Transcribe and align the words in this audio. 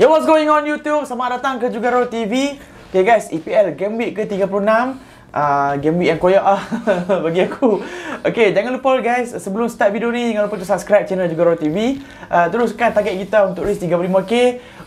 Yo, 0.00 0.08
what's 0.08 0.24
going 0.24 0.48
on 0.48 0.64
YouTube? 0.64 1.04
Selamat 1.04 1.36
datang 1.36 1.60
ke 1.60 1.68
Jugaro 1.68 2.08
TV. 2.08 2.56
Okay 2.88 3.04
guys, 3.04 3.28
EPL 3.28 3.76
Game 3.76 4.00
Week 4.00 4.16
ke-36. 4.16 4.48
Uh, 5.32 5.76
game 5.84 6.00
week 6.00 6.08
yang 6.08 6.16
koyak 6.16 6.40
ah 6.40 6.64
bagi 7.28 7.44
aku. 7.44 7.84
Okay, 8.24 8.56
jangan 8.56 8.80
lupa 8.80 8.96
guys, 9.04 9.36
sebelum 9.36 9.68
start 9.68 9.92
video 9.92 10.08
ni 10.08 10.32
jangan 10.32 10.48
lupa 10.48 10.56
untuk 10.56 10.68
subscribe 10.72 11.04
channel 11.04 11.28
Jugaro 11.28 11.60
TV. 11.60 12.00
Uh, 12.32 12.48
teruskan 12.48 12.96
target 12.96 13.20
kita 13.20 13.44
untuk 13.44 13.68
reach 13.68 13.84
35k. 13.84 14.32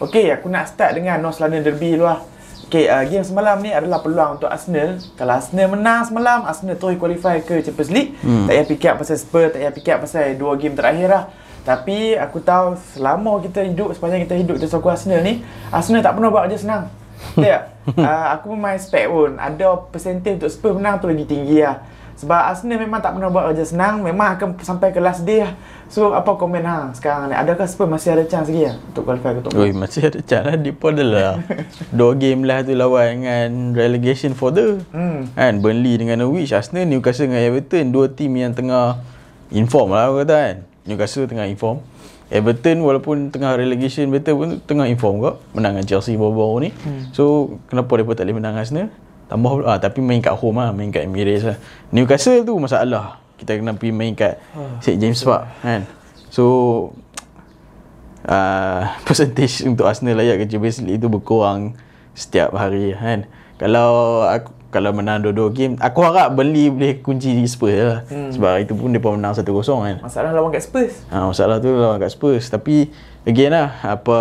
Okay, 0.02 0.34
aku 0.34 0.50
nak 0.50 0.74
start 0.74 0.98
dengan 0.98 1.22
North 1.22 1.38
London 1.38 1.62
Derby 1.62 2.02
dulu 2.02 2.10
lah. 2.10 2.26
Okay, 2.66 2.90
uh, 2.90 3.06
game 3.06 3.22
semalam 3.22 3.62
ni 3.62 3.78
adalah 3.78 4.02
peluang 4.02 4.42
untuk 4.42 4.50
Arsenal. 4.50 4.98
Kalau 5.14 5.38
Arsenal 5.38 5.70
menang 5.70 6.02
semalam, 6.10 6.50
Arsenal 6.50 6.82
terus 6.82 6.98
qualify 6.98 7.46
ke 7.46 7.62
Champions 7.62 7.94
League. 7.94 8.18
Hmm. 8.26 8.50
Tak 8.50 8.58
payah 8.58 8.66
fikir 8.66 8.92
pasal 8.98 9.18
Spurs, 9.22 9.54
tak 9.54 9.62
payah 9.62 9.74
fikir 9.78 9.96
pasal 10.02 10.34
dua 10.34 10.58
game 10.58 10.74
terakhir 10.74 11.14
lah. 11.14 11.24
Tapi 11.66 12.14
aku 12.14 12.38
tahu 12.46 12.78
selama 12.94 13.42
kita 13.42 13.66
hidup, 13.66 13.90
sepanjang 13.98 14.22
kita 14.30 14.38
hidup 14.38 14.62
di 14.62 14.70
sokong 14.70 14.94
Arsenal 14.94 15.26
ni, 15.26 15.42
Arsenal 15.74 16.06
tak 16.06 16.14
pernah 16.14 16.30
buat 16.30 16.46
kerja 16.46 16.62
senang. 16.62 16.84
Betul 17.34 17.50
tak? 17.50 17.64
uh, 17.98 18.26
aku 18.38 18.54
pun 18.54 18.60
main 18.62 18.78
spek 18.78 19.10
pun. 19.10 19.32
Ada 19.42 19.66
persentage 19.90 20.38
untuk 20.42 20.52
Spurs 20.54 20.76
menang 20.78 21.02
tu 21.02 21.10
lagi 21.10 21.26
tinggi 21.26 21.66
lah. 21.66 21.82
Sebab 22.16 22.42
Arsenal 22.48 22.80
memang 22.80 23.04
tak 23.04 23.12
pernah 23.12 23.28
buat 23.28 23.52
kerja 23.52 23.66
senang, 23.76 24.00
memang 24.00 24.40
akan 24.40 24.56
sampai 24.64 24.96
ke 24.96 25.04
last 25.04 25.28
day 25.28 25.44
lah. 25.44 25.52
So, 25.92 26.16
apa 26.16 26.40
komen 26.40 26.64
hang 26.64 26.96
sekarang 26.96 27.28
ni? 27.28 27.36
Adakah 27.36 27.68
Spurs 27.68 27.92
masih 27.92 28.16
ada 28.16 28.24
chance 28.24 28.48
lagi 28.48 28.72
lah 28.72 28.76
untuk 28.88 29.04
qualify 29.04 29.36
ke 29.36 29.42
top? 29.44 29.52
Oi, 29.60 29.72
masih 29.76 30.02
ada 30.08 30.20
chance 30.24 30.46
lah. 30.48 30.56
Dia 30.56 30.74
pun 30.74 30.96
adalah 30.96 31.44
dua 31.92 32.12
game 32.16 32.48
lah 32.48 32.64
tu 32.64 32.72
lawan 32.72 33.20
dengan 33.20 33.50
relegation 33.76 34.32
further. 34.32 34.80
Hmm. 34.96 35.28
Kan, 35.36 35.60
Burnley 35.60 36.00
dengan 36.00 36.24
Norwich, 36.24 36.56
Arsenal, 36.56 36.88
Newcastle 36.88 37.28
dengan 37.28 37.42
Everton. 37.52 37.92
Dua 37.92 38.08
tim 38.08 38.32
yang 38.38 38.56
tengah 38.56 39.02
inform 39.52 39.92
lah 39.92 40.08
aku 40.08 40.24
kata 40.24 40.36
kan. 40.40 40.58
Newcastle 40.86 41.26
tengah 41.26 41.50
inform. 41.50 41.82
Everton 42.30 42.82
walaupun 42.82 43.30
tengah 43.30 43.54
relegation 43.54 44.10
battle 44.10 44.38
pun 44.38 44.50
tengah 44.66 44.90
inform 44.90 45.22
kok 45.22 45.36
menang 45.54 45.78
dengan 45.78 45.86
Chelsea 45.86 46.18
baru-baru 46.18 46.56
ni. 46.66 46.70
Hmm. 46.74 47.02
So 47.14 47.58
kenapa 47.70 48.02
depa 48.02 48.18
tak 48.18 48.26
boleh 48.26 48.38
menang 48.42 48.58
Arsenal? 48.58 48.90
Tambah 49.30 49.66
ah 49.66 49.78
tapi 49.78 50.02
main 50.02 50.22
kat 50.22 50.34
home 50.34 50.58
lah, 50.58 50.74
main 50.74 50.90
kat 50.90 51.06
Emirates 51.06 51.46
lah. 51.46 51.58
Newcastle 51.94 52.42
tu 52.42 52.58
masalah. 52.58 53.22
Kita 53.38 53.54
kena 53.54 53.78
pergi 53.78 53.94
main 53.94 54.18
kat 54.18 54.42
oh, 54.58 54.82
St 54.82 54.98
James 54.98 55.22
Park 55.22 55.44
kan. 55.62 55.86
So 56.34 56.44
uh, 58.26 58.90
percentage 59.06 59.62
untuk 59.66 59.86
Arsenal 59.86 60.18
layak 60.18 60.42
ke 60.42 60.46
Champions 60.50 60.82
League 60.82 60.98
itu 60.98 61.08
berkurang 61.10 61.78
setiap 62.18 62.54
hari 62.58 62.98
kan. 62.98 63.30
Kalau 63.62 64.24
aku 64.26 64.55
kalau 64.76 64.92
menang 64.92 65.24
dua-dua 65.24 65.48
game 65.50 65.80
aku 65.80 66.04
harap 66.04 66.36
beli 66.36 66.68
boleh 66.68 67.00
kunci 67.00 67.32
di 67.32 67.48
Spurs 67.48 67.80
lah. 67.80 68.00
Hmm. 68.06 68.28
sebab 68.28 68.60
itu 68.60 68.76
pun 68.76 68.92
depa 68.92 69.08
menang 69.10 69.32
1-0 69.32 69.48
kan. 69.48 69.96
Masalah 70.04 70.36
lawan 70.36 70.52
kat 70.52 70.68
Spurs. 70.68 71.08
Ha, 71.08 71.24
masalah 71.24 71.64
tu 71.64 71.72
lawan 71.72 71.96
kat 71.96 72.12
Spurs. 72.12 72.52
Tapi 72.52 72.92
again 73.24 73.56
lah 73.56 73.72
apa 73.82 74.20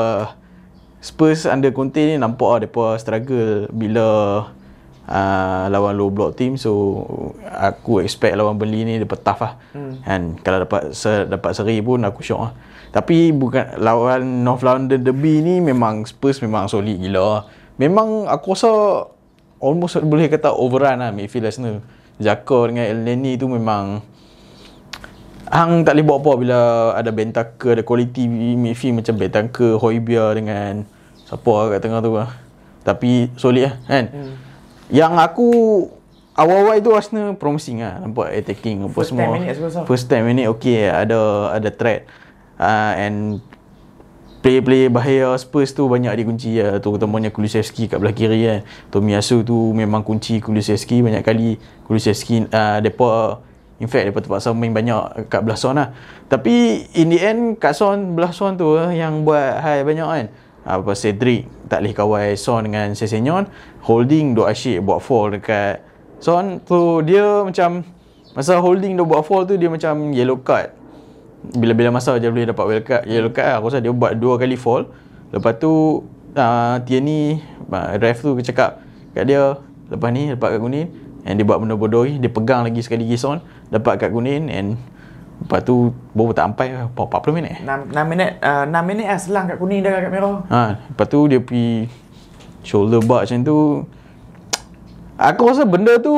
Spurs 1.01 1.45
under 1.45 1.69
Conte 1.69 1.99
ni 1.99 2.15
nampak 2.15 2.49
lah 2.49 2.61
depa 2.63 2.85
struggle 2.97 3.67
bila 3.69 4.07
uh, 5.05 5.65
lawan 5.69 5.93
low 5.93 6.09
block 6.09 6.39
team. 6.39 6.55
So 6.55 7.03
aku 7.45 8.01
expect 8.01 8.33
lawan 8.35 8.55
Burnley 8.55 8.87
ni 8.87 8.95
depa 8.97 9.19
tough 9.19 9.43
lah. 9.43 9.53
Hmm. 9.75 10.01
kan 10.01 10.23
kalau 10.41 10.63
dapat 10.63 10.95
se- 10.95 11.27
dapat 11.27 11.51
seri 11.53 11.83
pun 11.83 12.01
aku 12.01 12.23
syok 12.23 12.41
lah. 12.41 12.53
Tapi 12.89 13.35
bukan 13.35 13.75
lawan 13.77 14.47
North 14.47 14.63
London 14.63 15.03
Derby 15.03 15.43
ni 15.43 15.59
memang 15.59 16.07
Spurs 16.07 16.39
memang 16.39 16.71
solid 16.71 16.95
gila. 16.95 17.43
Memang 17.75 18.31
aku 18.31 18.55
rasa 18.55 18.71
almost 19.65 19.97
boleh 20.05 20.29
kata 20.29 20.53
overrun 20.53 21.01
lah 21.01 21.09
midfield 21.09 21.49
Arsenal. 21.49 21.81
Zaka 22.21 22.69
dengan 22.69 22.85
Elneny 22.85 23.41
tu 23.41 23.49
memang 23.49 24.05
hang 25.49 25.83
tak 25.83 25.97
boleh 25.97 26.05
buat 26.05 26.19
apa 26.21 26.33
bila 26.37 26.59
ada 26.95 27.11
Bentaker, 27.11 27.81
ada 27.81 27.83
quality 27.83 28.29
midfield 28.55 29.01
macam 29.01 29.15
Bentaker, 29.17 29.81
Hoybia 29.81 30.37
dengan 30.37 30.85
siapa 31.25 31.51
lah 31.51 31.67
kat 31.75 31.81
tengah 31.81 32.01
tu 32.05 32.13
lah. 32.15 32.31
Tapi 32.85 33.33
solid 33.41 33.73
lah 33.73 33.75
kan. 33.89 34.05
Hmm. 34.13 34.35
Yang 34.93 35.13
aku 35.17 35.49
awal-awal 36.37 36.77
itu 36.79 36.93
Arsenal 36.93 37.35
promising 37.35 37.81
lah 37.81 38.05
nampak 38.05 38.31
attacking 38.37 38.85
apa 38.85 38.93
First 38.93 39.11
semua. 39.11 39.35
First 39.89 40.07
time 40.13 40.29
ini 40.29 40.45
okay 40.45 40.93
ada 40.93 41.51
ada 41.57 41.71
threat. 41.73 42.05
Uh, 42.55 42.93
and 42.95 43.17
player-player 44.45 44.93
bahaya 44.93 45.33
Spurs 45.41 45.73
tu 45.73 45.89
banyak 45.89 46.13
dikunci 46.21 46.61
ya. 46.61 46.77
Terutamanya 46.77 47.33
Kulusevski 47.33 47.89
kat 47.89 47.97
belah 47.97 48.13
kiri 48.13 48.45
kan 48.45 48.61
Tomiyasu 48.93 49.41
tu 49.41 49.73
memang 49.73 50.05
kunci 50.05 50.45
Kulusevski 50.45 51.01
banyak 51.01 51.25
kali. 51.25 51.57
Kulusevski 51.89 52.53
uh, 52.53 52.85
depa 52.85 53.41
in 53.81 53.89
fact 53.89 54.13
depa 54.13 54.21
terpaksa 54.21 54.53
main 54.53 54.77
banyak 54.77 55.33
kat 55.33 55.41
belah 55.41 55.57
son 55.57 55.81
lah. 55.81 55.97
Tapi 56.29 56.85
in 56.93 57.09
the 57.09 57.19
end 57.25 57.57
kat 57.57 57.73
son 57.73 58.13
belah 58.13 58.37
son 58.37 58.61
tu 58.61 58.77
uh, 58.77 58.93
yang 58.93 59.25
buat 59.25 59.65
high 59.65 59.81
banyak 59.81 60.05
kan. 60.05 60.27
Apa 60.65 60.93
Cedric 60.93 61.49
tak 61.69 61.81
boleh 61.81 61.93
kawal 61.97 62.29
Son 62.41 62.65
dengan 62.65 62.93
Sesenyon 62.93 63.49
holding 63.85 64.33
duk 64.33 64.49
asyik 64.49 64.85
buat 64.85 65.01
fall 65.01 65.37
dekat 65.37 65.81
Son. 66.21 66.61
Tu 66.61 66.81
dia 67.09 67.45
macam 67.45 67.85
masa 68.37 68.61
holding 68.61 68.93
dia 68.93 69.05
buat 69.09 69.25
fall 69.25 69.49
tu 69.49 69.57
dia 69.57 69.73
macam 69.73 70.13
yellow 70.13 70.37
card 70.37 70.84
bila-bila 71.53 72.01
masa 72.01 72.17
dia 72.17 72.33
boleh 72.33 72.49
dapat 72.49 72.65
wild 72.65 72.85
card 72.89 73.03
yellow 73.05 73.29
card 73.29 73.45
lah. 73.45 73.57
aku 73.61 73.67
rasa 73.69 73.85
dia 73.85 73.93
buat 73.93 74.17
dua 74.17 74.41
kali 74.41 74.57
fall. 74.57 74.89
Lepas 75.29 75.61
tu 75.61 76.03
uh, 76.39 76.77
Tierney 76.89 77.45
uh, 77.69 78.01
ref 78.01 78.25
tu 78.25 78.33
cakap 78.41 78.81
kat 79.13 79.29
dia 79.29 79.61
lepas 79.93 80.09
ni 80.09 80.33
dapat 80.33 80.57
kat 80.57 80.61
kuning. 80.61 80.89
And 81.25 81.41
dia 81.41 81.45
buat 81.49 81.57
benda 81.57 81.77
bodoh 81.77 82.05
dia 82.05 82.29
pegang 82.29 82.69
lagi 82.69 82.85
sekali 82.85 83.09
Gison 83.09 83.41
dapat 83.73 83.97
kat 83.97 84.13
kuning 84.13 84.53
and 84.53 84.77
lepas 85.41 85.65
tu 85.65 85.93
baru 86.13 86.33
tak 86.33 86.53
sampai 86.53 86.69
40 86.93 87.37
minit. 87.37 87.55
6, 87.65 87.93
6 87.93 88.13
minit 88.13 88.31
uh, 88.45 88.65
6 88.69 88.89
minit 88.89 89.07
lah 89.09 89.19
selang 89.21 89.45
kat 89.49 89.57
kuning 89.57 89.81
dah 89.81 89.93
kat 90.01 90.11
merah. 90.13 90.37
Ha, 90.49 90.61
lepas 90.93 91.07
tu 91.09 91.19
dia 91.29 91.41
pergi 91.41 91.89
shoulder 92.65 93.01
bar 93.05 93.25
macam 93.25 93.41
tu. 93.45 93.59
Aku 95.15 95.43
rasa 95.47 95.63
benda 95.65 95.95
tu 96.03 96.13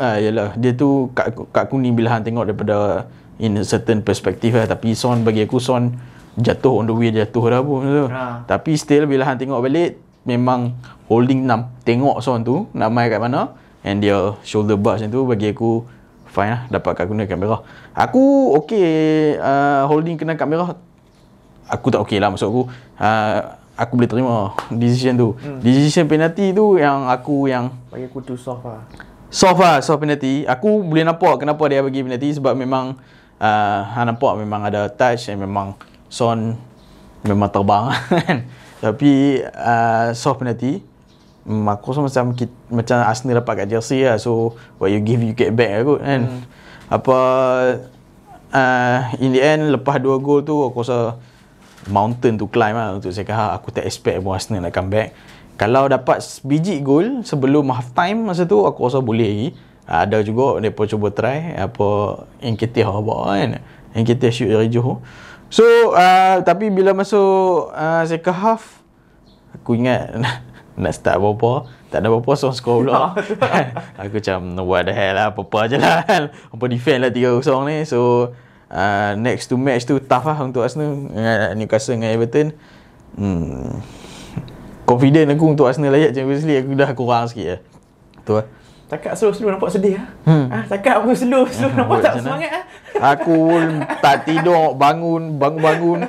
ah, 0.00 0.16
yalah 0.18 0.56
dia 0.58 0.72
tu 0.74 1.12
kat, 1.14 1.30
kat 1.52 1.64
kuning 1.68 1.94
bila 1.94 2.16
hang 2.16 2.24
tengok 2.24 2.48
daripada 2.48 3.06
in 3.42 3.58
a 3.58 3.64
certain 3.66 4.06
perspective 4.06 4.54
lah 4.54 4.70
tapi 4.70 4.94
Son 4.94 5.26
bagi 5.26 5.42
aku 5.42 5.58
Son 5.58 5.90
jatuh 6.38 6.80
on 6.80 6.86
the 6.86 6.94
way 6.94 7.10
jatuh 7.10 7.42
dah 7.50 7.60
pun 7.60 7.82
tu. 7.82 8.06
Ha. 8.08 8.46
Tapi 8.46 8.78
still 8.78 9.10
bila 9.10 9.26
hang 9.26 9.36
tengok 9.42 9.58
balik 9.58 9.98
memang 10.22 10.78
holding 11.10 11.42
nam 11.42 11.74
tengok 11.82 12.22
Son 12.22 12.46
tu 12.46 12.70
nak 12.70 12.94
main 12.94 13.10
kat 13.10 13.18
mana 13.18 13.58
and 13.82 13.98
dia 13.98 14.38
shoulder 14.46 14.78
bar 14.78 14.96
macam 14.96 15.10
tu 15.10 15.20
bagi 15.26 15.50
aku 15.50 15.82
fine 16.30 16.54
lah 16.54 16.62
dapat 16.70 17.02
kat 17.02 17.04
guna 17.10 17.26
kamera. 17.26 17.66
Aku 17.92 18.54
okay 18.62 19.34
uh, 19.36 19.84
holding 19.90 20.14
kena 20.14 20.38
kamera 20.38 20.78
aku 21.66 21.86
tak 21.90 22.00
okay 22.00 22.22
lah 22.22 22.30
maksud 22.30 22.46
aku 22.46 22.62
uh, 23.02 23.38
aku 23.76 23.92
boleh 23.98 24.08
terima 24.08 24.54
decision 24.70 25.18
tu. 25.18 25.28
Hmm. 25.42 25.58
Decision 25.58 26.06
penalty 26.06 26.54
tu 26.54 26.78
yang 26.78 27.10
aku 27.10 27.50
yang 27.50 27.74
bagi 27.90 28.06
aku 28.06 28.22
tu 28.22 28.34
soft 28.38 28.64
lah. 28.64 28.86
Soft 29.32 29.64
lah, 29.64 29.80
soft 29.80 30.04
penalty. 30.04 30.44
Aku 30.44 30.84
boleh 30.84 31.08
nampak 31.08 31.40
kenapa 31.40 31.64
dia 31.64 31.80
bagi 31.80 32.04
penalty 32.04 32.36
sebab 32.36 32.52
memang 32.52 33.00
uh, 33.42 33.78
Han 33.98 34.14
nampak 34.14 34.38
memang 34.38 34.62
ada 34.62 34.86
touch 34.86 35.26
and 35.26 35.42
memang 35.42 35.74
Son 36.06 36.54
memang 37.26 37.50
terbang 37.50 37.90
kan. 38.26 38.38
Tapi 38.84 39.42
uh, 39.42 40.10
soft 40.14 40.42
penalty 40.42 40.82
um, 41.46 41.66
aku 41.70 41.94
rasa 41.94 42.02
macam 42.02 42.24
macam 42.70 42.96
Arsenal 43.02 43.42
dapat 43.42 43.64
kat 43.64 43.66
Chelsea 43.74 44.06
lah. 44.06 44.18
So 44.18 44.54
what 44.78 44.94
you 44.94 45.02
give 45.02 45.22
you 45.22 45.34
get 45.34 45.54
back 45.54 45.70
lah 45.70 45.82
kot 45.82 46.00
kan. 46.02 46.20
Hmm. 46.26 46.42
Apa 46.92 47.18
uh, 48.52 48.98
in 49.18 49.34
the 49.34 49.42
end 49.42 49.70
lepas 49.74 49.98
dua 49.98 50.18
gol 50.18 50.42
tu 50.42 50.54
aku 50.62 50.82
rasa 50.82 51.18
mountain 51.90 52.38
to 52.38 52.46
climb 52.46 52.78
lah 52.78 52.94
untuk 52.94 53.10
saya 53.10 53.26
kata 53.26 53.58
aku 53.58 53.74
tak 53.74 53.84
expect 53.86 54.22
pun 54.22 54.34
Arsenal 54.34 54.62
nak 54.62 54.74
come 54.74 54.90
back. 54.90 55.10
Kalau 55.60 55.86
dapat 55.86 56.18
biji 56.42 56.82
gol 56.82 57.22
sebelum 57.22 57.70
half 57.70 57.94
time 57.94 58.26
masa 58.26 58.48
tu 58.48 58.66
aku 58.66 58.88
rasa 58.88 58.98
boleh 58.98 59.28
lagi. 59.28 59.48
Ada 59.86 60.22
juga 60.22 60.62
mereka 60.62 60.86
cuba 60.86 61.10
try 61.10 61.58
apa 61.58 62.22
yang 62.38 62.54
kita 62.54 62.86
buat 62.86 63.34
kan. 63.34 63.58
Yang 63.92 64.04
kita 64.14 64.26
shoot 64.30 64.50
dari 64.54 64.70
Johor. 64.70 65.02
So 65.52 65.92
uh, 65.92 66.40
tapi 66.46 66.72
bila 66.72 66.96
masuk 66.96 67.68
uh, 67.74 68.02
second 68.08 68.38
half 68.40 68.80
aku 69.52 69.76
ingat 69.76 70.16
nak 70.80 70.92
start 70.96 71.20
apa-apa 71.20 71.68
tak 71.92 72.00
ada 72.00 72.08
apa-apa 72.08 72.32
so 72.40 72.48
score 72.56 72.88
pula. 72.88 73.12
Aku 74.00 74.16
macam 74.16 74.38
what 74.64 74.88
the 74.88 74.96
hell 74.96 75.12
lah 75.12 75.28
apa-apa 75.34 75.68
je 75.68 75.76
lah. 75.76 76.00
Apa 76.48 76.64
defend 76.72 77.04
lah 77.04 77.12
3-0 77.12 77.44
ni. 77.68 77.84
So 77.84 78.32
uh, 78.72 79.12
next 79.20 79.52
to 79.52 79.60
match 79.60 79.84
tu 79.84 80.00
tough 80.00 80.24
lah 80.24 80.40
untuk 80.40 80.64
Arsenal. 80.64 81.12
Dengan 81.12 81.52
Newcastle 81.58 82.00
dengan 82.00 82.16
Everton. 82.16 82.56
Hmm. 83.12 83.84
confident 84.88 85.36
aku 85.36 85.52
untuk 85.52 85.68
Arsenal 85.68 85.92
layak 85.92 86.16
Champions 86.16 86.48
League 86.48 86.64
aku 86.64 86.72
dah 86.80 86.90
kurang 86.96 87.28
sikit 87.28 87.44
lah. 87.44 87.60
Tu 88.24 88.32
lah 88.40 88.46
Cakap 88.92 89.16
slow-slow 89.16 89.56
nampak 89.56 89.72
sedih 89.72 89.96
ah. 89.96 90.08
Hmm. 90.28 90.46
Ah, 90.52 90.68
cakap 90.68 91.00
apa 91.00 91.16
slow-slow 91.16 91.72
hmm, 91.72 91.78
nampak 91.80 91.98
tak 92.04 92.14
semangat 92.20 92.50
ah. 92.52 92.64
Aku 93.16 93.56
tak 94.04 94.28
tidur, 94.28 94.76
bangun, 94.76 95.40
bangun-bangun. 95.40 96.04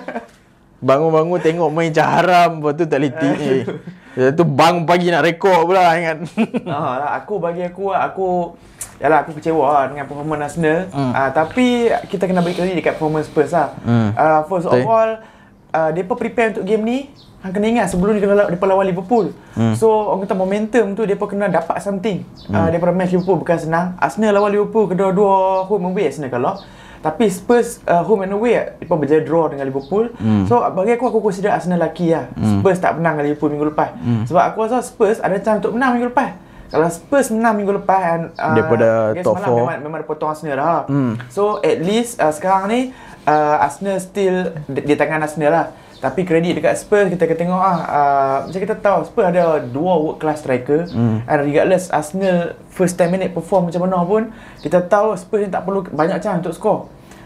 Bangun-bangun 0.84 1.40
tengok 1.40 1.72
main 1.72 1.96
haram, 1.96 2.60
lepas 2.60 2.76
tu 2.76 2.84
tak 2.84 3.00
leti 3.00 3.30
ni. 3.40 3.64
Lepas 4.20 4.36
tu 4.36 4.44
bang 4.44 4.84
pagi 4.84 5.08
nak 5.16 5.24
rekod 5.24 5.64
pula 5.64 5.96
ingat. 5.96 6.28
Ah, 6.68 6.94
lah, 7.00 7.10
aku 7.24 7.40
bagi 7.40 7.64
aku 7.64 7.96
aku 7.96 8.28
Yalah 9.02 9.26
aku 9.26 9.36
kecewa 9.36 9.66
lah 9.68 9.86
dengan 9.92 10.06
performance 10.08 10.54
Arsenal. 10.54 10.88
Hmm. 10.96 11.12
Uh, 11.12 11.30
tapi 11.36 11.92
kita 12.08 12.24
kena 12.24 12.40
balik 12.40 12.62
lagi 12.62 12.72
dekat 12.72 12.96
performance 12.96 13.28
Spurs 13.28 13.52
lah. 13.52 13.76
Hmm. 13.84 14.16
Uh, 14.16 14.42
first 14.48 14.68
of 14.70 14.80
all 14.80 15.12
uh, 15.74 15.90
depa 15.92 16.14
prepare 16.16 16.54
untuk 16.54 16.66
game 16.70 16.84
ni 16.86 17.00
Hang 17.44 17.52
kena 17.52 17.68
ingat 17.68 17.92
sebelum 17.92 18.16
dia 18.16 18.24
kena 18.24 18.40
lawan, 18.40 18.56
depa 18.56 18.66
lawan 18.72 18.86
Liverpool. 18.88 19.36
Hmm. 19.52 19.76
So 19.76 19.92
orang 19.92 20.24
kata 20.24 20.32
momentum 20.32 20.96
tu 20.96 21.04
depa 21.04 21.28
kena 21.28 21.52
dapat 21.52 21.76
something 21.84 22.24
hmm. 22.24 22.56
uh, 22.56 22.72
daripada 22.72 22.96
match 22.96 23.12
Liverpool 23.12 23.44
bukan 23.44 23.60
senang. 23.60 24.00
Arsenal 24.00 24.32
lawan 24.40 24.56
Liverpool 24.56 24.88
kedua-dua 24.88 25.68
home 25.68 25.92
away 25.92 26.08
Arsenal 26.08 26.32
kalah. 26.32 26.64
Tapi 27.04 27.28
Spurs 27.28 27.84
uh, 27.84 28.00
home 28.00 28.24
and 28.24 28.32
away 28.32 28.80
depa 28.80 28.96
berjaya 28.96 29.20
draw 29.28 29.52
dengan 29.52 29.68
Liverpool. 29.68 30.16
Hmm. 30.16 30.48
So 30.48 30.64
bagi 30.72 30.96
aku 30.96 31.12
aku 31.12 31.20
consider 31.20 31.52
Arsenal 31.52 31.84
lucky 31.84 32.16
lah. 32.16 32.32
Hmm. 32.32 32.64
Spurs 32.64 32.80
tak 32.80 32.96
menang 32.96 33.20
dengan 33.20 33.36
Liverpool 33.36 33.52
minggu 33.52 33.76
lepas. 33.76 33.92
Hmm. 33.92 34.24
Sebab 34.24 34.44
aku 34.48 34.58
rasa 34.64 34.80
Spurs 34.80 35.20
ada 35.20 35.36
chance 35.44 35.60
untuk 35.60 35.76
menang 35.76 36.00
minggu 36.00 36.16
lepas. 36.16 36.32
Kalau 36.72 36.88
Spurs 36.96 37.28
menang 37.28 37.60
minggu 37.60 37.76
lepas 37.84 38.02
and, 38.08 38.24
uh, 38.40 38.56
Daripada 38.56 38.88
top 39.20 39.36
semalam 39.44 39.52
4 39.52 39.60
memang, 39.60 39.78
memang 39.84 39.98
ada 40.00 40.08
potong 40.08 40.32
Arsenal 40.32 40.56
lah. 40.56 40.88
Hmm. 40.88 41.20
So 41.28 41.60
at 41.60 41.84
least 41.84 42.24
uh, 42.24 42.32
sekarang 42.32 42.72
ni 42.72 42.96
uh, 43.28 43.66
Arsenal 43.66 43.98
still 44.00 44.52
di, 44.68 44.80
di 44.84 44.94
tangan 44.96 45.24
Arsenal 45.24 45.52
lah. 45.52 45.68
Tapi 46.04 46.28
kredit 46.28 46.60
dekat 46.60 46.76
Spurs 46.76 47.08
kita 47.08 47.24
akan 47.24 47.38
tengok 47.40 47.62
ah 47.64 47.80
uh, 47.88 48.38
macam 48.44 48.60
kita 48.60 48.76
tahu 48.76 49.00
Spurs 49.08 49.28
ada 49.32 49.64
dua 49.64 49.94
world 49.96 50.20
class 50.20 50.44
striker 50.44 50.84
mm. 50.92 51.32
and 51.32 51.40
regardless 51.48 51.88
Arsenal 51.96 52.60
first 52.68 53.00
10 53.00 53.08
minute 53.08 53.32
perform 53.32 53.72
macam 53.72 53.88
mana 53.88 54.04
pun 54.04 54.28
kita 54.60 54.84
tahu 54.84 55.16
Spurs 55.16 55.48
ni 55.48 55.50
tak 55.50 55.64
perlu 55.64 55.88
banyak 55.88 56.20
chance 56.20 56.44
untuk 56.44 56.56
skor. 56.56 56.80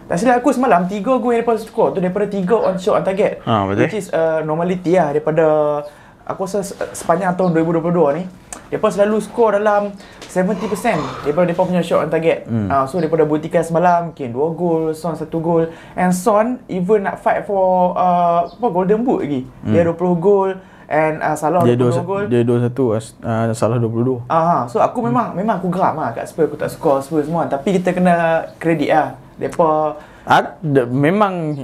Tak 0.07 0.23
silap 0.23 0.39
aku 0.39 0.55
semalam 0.55 0.87
3 0.87 1.03
gol 1.03 1.19
yang 1.33 1.43
daripada 1.43 1.59
skor 1.59 1.91
tu 1.91 1.99
daripada 1.99 2.29
3 2.29 2.47
on 2.47 2.75
shot 2.77 3.01
on 3.01 3.03
target. 3.03 3.43
Ha, 3.43 3.65
betul. 3.67 3.81
Which 3.89 3.97
is 3.97 4.07
uh, 4.13 4.45
normality 4.45 4.95
lah 4.95 5.11
daripada 5.11 5.45
aku 6.27 6.43
rasa 6.43 6.59
sepanjang 6.91 7.33
tahun 7.39 7.55
2022 7.55 8.17
ni 8.19 8.23
Depa 8.67 8.91
selalu 8.91 9.23
skor 9.23 9.55
dalam 9.55 9.95
70% 10.27 10.59
daripada 11.23 11.47
depa 11.47 11.63
punya 11.63 11.79
shot 11.79 12.03
on 12.03 12.11
target. 12.11 12.43
Hmm. 12.51 12.67
Uh, 12.67 12.83
so 12.83 12.99
depa 12.99 13.15
dah 13.15 13.23
buktikan 13.23 13.63
semalam 13.63 14.11
mungkin 14.11 14.35
2 14.35 14.59
gol, 14.59 14.83
Son 14.91 15.15
1 15.15 15.23
gol 15.39 15.71
and 15.95 16.11
Son 16.11 16.59
even 16.67 17.07
nak 17.07 17.23
fight 17.23 17.47
for 17.47 17.95
uh, 17.95 18.43
apa 18.43 18.67
golden 18.67 19.07
boot 19.07 19.23
lagi. 19.23 19.47
Hmm. 19.63 19.71
Dia 19.71 19.87
20 19.87 20.19
gol 20.19 20.59
and 20.91 21.23
uh, 21.23 21.35
Salah 21.39 21.63
dia 21.63 21.79
20 21.79 22.03
gol. 22.03 22.23
Dia 22.27 22.43
21 22.43 22.75
uh, 23.23 23.55
salah 23.55 23.79
22. 23.79 24.27
Ah, 24.27 24.35
uh, 24.35 24.61
so 24.67 24.83
aku 24.83 24.99
memang 24.99 25.31
hmm. 25.31 25.39
memang 25.39 25.63
aku 25.63 25.71
geram 25.71 25.95
lah 25.95 26.11
kat 26.11 26.27
Spurs 26.27 26.51
aku 26.51 26.59
tak 26.59 26.67
skor 26.67 26.99
Spurs 26.99 27.23
semua 27.23 27.47
tapi 27.47 27.79
kita 27.79 27.95
kena 27.95 28.51
kredit 28.59 28.91
lah. 28.91 29.15
Depa 29.39 29.95
Ah, 30.27 30.59
de, 30.59 30.83
memang 30.83 31.55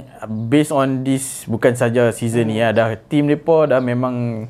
based 0.48 0.72
on 0.72 1.04
this 1.04 1.44
bukan 1.44 1.76
saja 1.76 2.08
season 2.16 2.48
ni 2.48 2.64
ya 2.64 2.72
dah 2.72 2.96
team 2.96 3.28
depa 3.28 3.68
dah 3.68 3.76
memang 3.84 4.48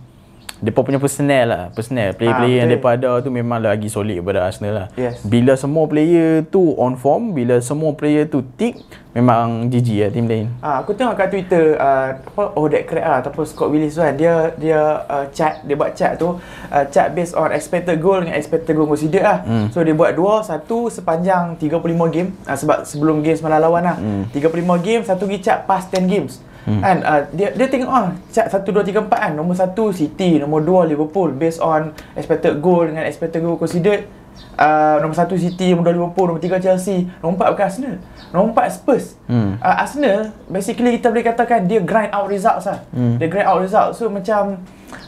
depa 0.57 0.81
punya 0.81 0.97
personnel 0.97 1.45
lah 1.47 1.63
personnel 1.71 2.13
player-player 2.13 2.55
Ah, 2.55 2.61
yang 2.61 2.71
depa 2.71 2.89
ada 2.93 3.19
tu 3.19 3.29
memang 3.29 3.59
lagi 3.59 3.87
solid 3.87 4.15
daripada 4.15 4.45
Arsenal 4.45 4.73
lah 4.75 4.87
Yes. 4.95 5.19
bila 5.21 5.55
semua 5.55 5.85
player 5.85 6.45
tu 6.45 6.75
on 6.75 6.95
form 6.95 7.33
bila 7.33 7.59
semua 7.59 7.91
player 7.93 8.25
tu 8.25 8.45
tick 8.55 8.79
memang 9.11 9.67
GG 9.67 9.89
lah 9.97 10.11
team 10.11 10.27
lain 10.27 10.47
Ah, 10.59 10.81
aku 10.81 10.91
tengok 10.91 11.15
kat 11.15 11.29
Twitter 11.29 11.75
uh, 11.75 12.15
apa 12.15 12.55
oh 12.55 12.67
that 12.67 12.83
crack 12.85 13.03
lah 13.03 13.19
ataupun 13.19 13.45
Scott 13.45 13.69
Willis 13.69 13.95
tu 13.95 14.01
kan 14.01 14.15
dia 14.15 14.51
dia 14.55 14.79
uh, 15.05 15.27
chat 15.31 15.63
dia 15.63 15.75
buat 15.75 15.91
chat 15.93 16.17
tu 16.17 16.35
uh, 16.35 16.85
chat 16.89 17.11
based 17.11 17.35
on 17.35 17.51
expected 17.51 17.99
goal 17.99 18.19
dengan 18.19 18.35
expected 18.35 18.75
goal 18.75 18.87
considered 18.87 19.23
lah. 19.23 19.39
Hmm. 19.43 19.67
So 19.71 19.83
dia 19.83 19.93
buat 19.93 20.15
dua 20.15 20.43
satu 20.43 20.87
sepanjang 20.89 21.55
35 21.57 21.79
game 22.11 22.35
uh, 22.43 22.55
sebab 22.55 22.83
sebelum 22.83 23.23
game 23.23 23.35
semalam 23.35 23.59
lawan 23.61 23.83
lah. 23.85 23.97
Hmm. 23.97 24.27
35 24.31 24.51
game 24.81 25.03
satu 25.03 25.25
lagi 25.25 25.63
past 25.63 25.91
10 25.91 26.07
games. 26.07 26.43
Hmm. 26.65 26.81
Kan 26.81 26.97
uh, 27.05 27.23
dia 27.37 27.53
dia 27.53 27.67
tengok 27.69 27.91
ah 27.93 28.09
chat 28.33 28.49
1 28.49 28.65
2 28.65 28.73
3 28.73 29.05
4 29.05 29.09
kan 29.09 29.33
nombor 29.37 29.55
1 29.57 29.77
City, 29.93 30.41
nombor 30.41 30.65
2 30.65 30.97
Liverpool 30.97 31.33
based 31.37 31.61
on 31.61 31.93
expected 32.17 32.59
goal 32.65 32.89
dengan 32.89 33.05
expected 33.05 33.45
goal 33.45 33.61
considered 33.61 34.09
Uh, 34.55 35.03
nombor 35.03 35.19
satu 35.19 35.35
City, 35.35 35.75
nombor 35.75 35.91
dua 35.91 35.95
Liverpool, 35.99 36.27
nombor 36.31 36.43
tiga 36.43 36.59
Chelsea, 36.63 37.11
nombor 37.19 37.43
empat 37.43 37.49
bukan 37.55 37.67
Arsenal. 37.67 37.97
Nombor 38.31 38.47
empat 38.55 38.67
Spurs. 38.71 39.07
Hmm. 39.27 39.59
Uh, 39.59 39.77
Arsenal, 39.83 40.31
basically 40.47 40.95
kita 40.99 41.11
boleh 41.11 41.27
katakan 41.27 41.67
dia 41.67 41.83
grind 41.83 42.15
out 42.15 42.31
results 42.31 42.71
lah. 42.71 42.83
Hmm. 42.95 43.19
Dia 43.19 43.27
grind 43.27 43.51
out 43.51 43.59
results. 43.63 43.99
So 43.99 44.07
macam, 44.11 44.63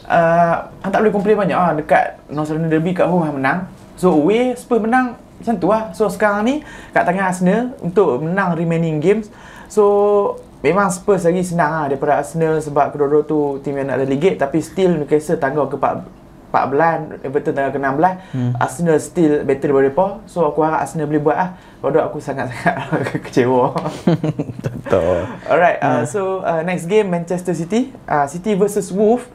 uh, 0.07 0.55
tak 0.83 0.99
boleh 0.99 1.13
complain 1.15 1.37
banyak 1.39 1.55
lah. 1.55 1.71
Dekat 1.79 2.19
North 2.27 2.51
London 2.51 2.71
Derby 2.71 2.91
kat 2.91 3.07
home 3.07 3.23
menang. 3.39 3.71
So 3.95 4.19
away 4.19 4.51
Spurs 4.59 4.83
menang 4.83 5.15
macam 5.15 5.53
tu 5.59 5.67
lah. 5.71 5.95
So 5.95 6.11
sekarang 6.11 6.43
ni 6.43 6.55
kat 6.91 7.07
tangan 7.07 7.31
Arsenal 7.31 7.61
untuk 7.79 8.19
menang 8.19 8.55
remaining 8.55 8.99
games. 8.99 9.31
So 9.71 10.39
memang 10.61 10.89
Spurs 10.89 11.25
lagi 11.25 11.43
senang 11.45 11.69
lah 11.69 11.85
daripada 11.89 12.21
Arsenal 12.21 12.57
sebab 12.61 12.93
kedua-dua 12.93 13.21
tu 13.25 13.61
tim 13.61 13.77
yang 13.77 13.93
nak 13.93 14.01
relegate 14.01 14.41
tapi 14.41 14.61
still 14.61 14.97
Newcastle 14.97 15.37
tangguh 15.37 15.69
ke 15.69 15.77
4 15.77 16.27
14, 16.47 17.27
Everton 17.27 17.53
tanggal 17.53 17.71
ke 17.75 17.79
16 17.79 18.33
hmm. 18.33 18.51
Arsenal 18.55 18.97
still 19.03 19.43
better 19.43 19.67
daripada 19.67 19.83
mereka 19.83 20.07
So 20.31 20.47
aku 20.47 20.63
harap 20.63 20.79
Arsenal 20.79 21.11
boleh 21.11 21.19
buat 21.19 21.37
lah 21.37 21.49
Padahal 21.77 22.09
aku 22.09 22.17
sangat-sangat 22.17 22.75
kecewa. 23.29 23.75
Tak 24.87 25.03
Alright, 25.45 25.77
uh, 25.83 26.07
so 26.07 26.41
uh, 26.41 26.63
next 26.63 26.87
game 26.87 27.11
Manchester 27.11 27.53
City. 27.53 27.91
Uh, 28.07 28.25
City 28.25 28.55
versus 28.55 28.89
Wolves. 28.89 29.27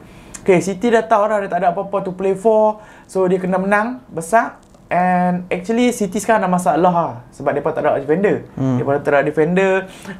Okay, 0.43 0.59
City 0.59 0.91
dah 0.91 1.05
tahu 1.05 1.23
dah 1.29 1.39
dia 1.39 1.47
tak 1.47 1.63
ada 1.63 1.71
apa-apa 1.71 2.03
to 2.03 2.11
play 2.11 2.35
for. 2.35 2.83
So 3.07 3.23
dia 3.31 3.39
kena 3.39 3.61
menang 3.61 4.03
besar 4.11 4.59
And 4.93 5.49
actually 5.49 5.89
City 5.89 6.21
sekarang 6.21 6.45
ada 6.45 6.51
masalah 6.53 6.77
lah 6.77 7.09
Sebab 7.33 7.49
mereka 7.49 7.73
tak 7.73 7.81
ada 7.81 7.97
defender. 7.97 8.45
Hmm. 8.53 8.77
Mereka 8.77 9.01
tak 9.01 9.11
ada 9.17 9.25
defender. 9.25 9.71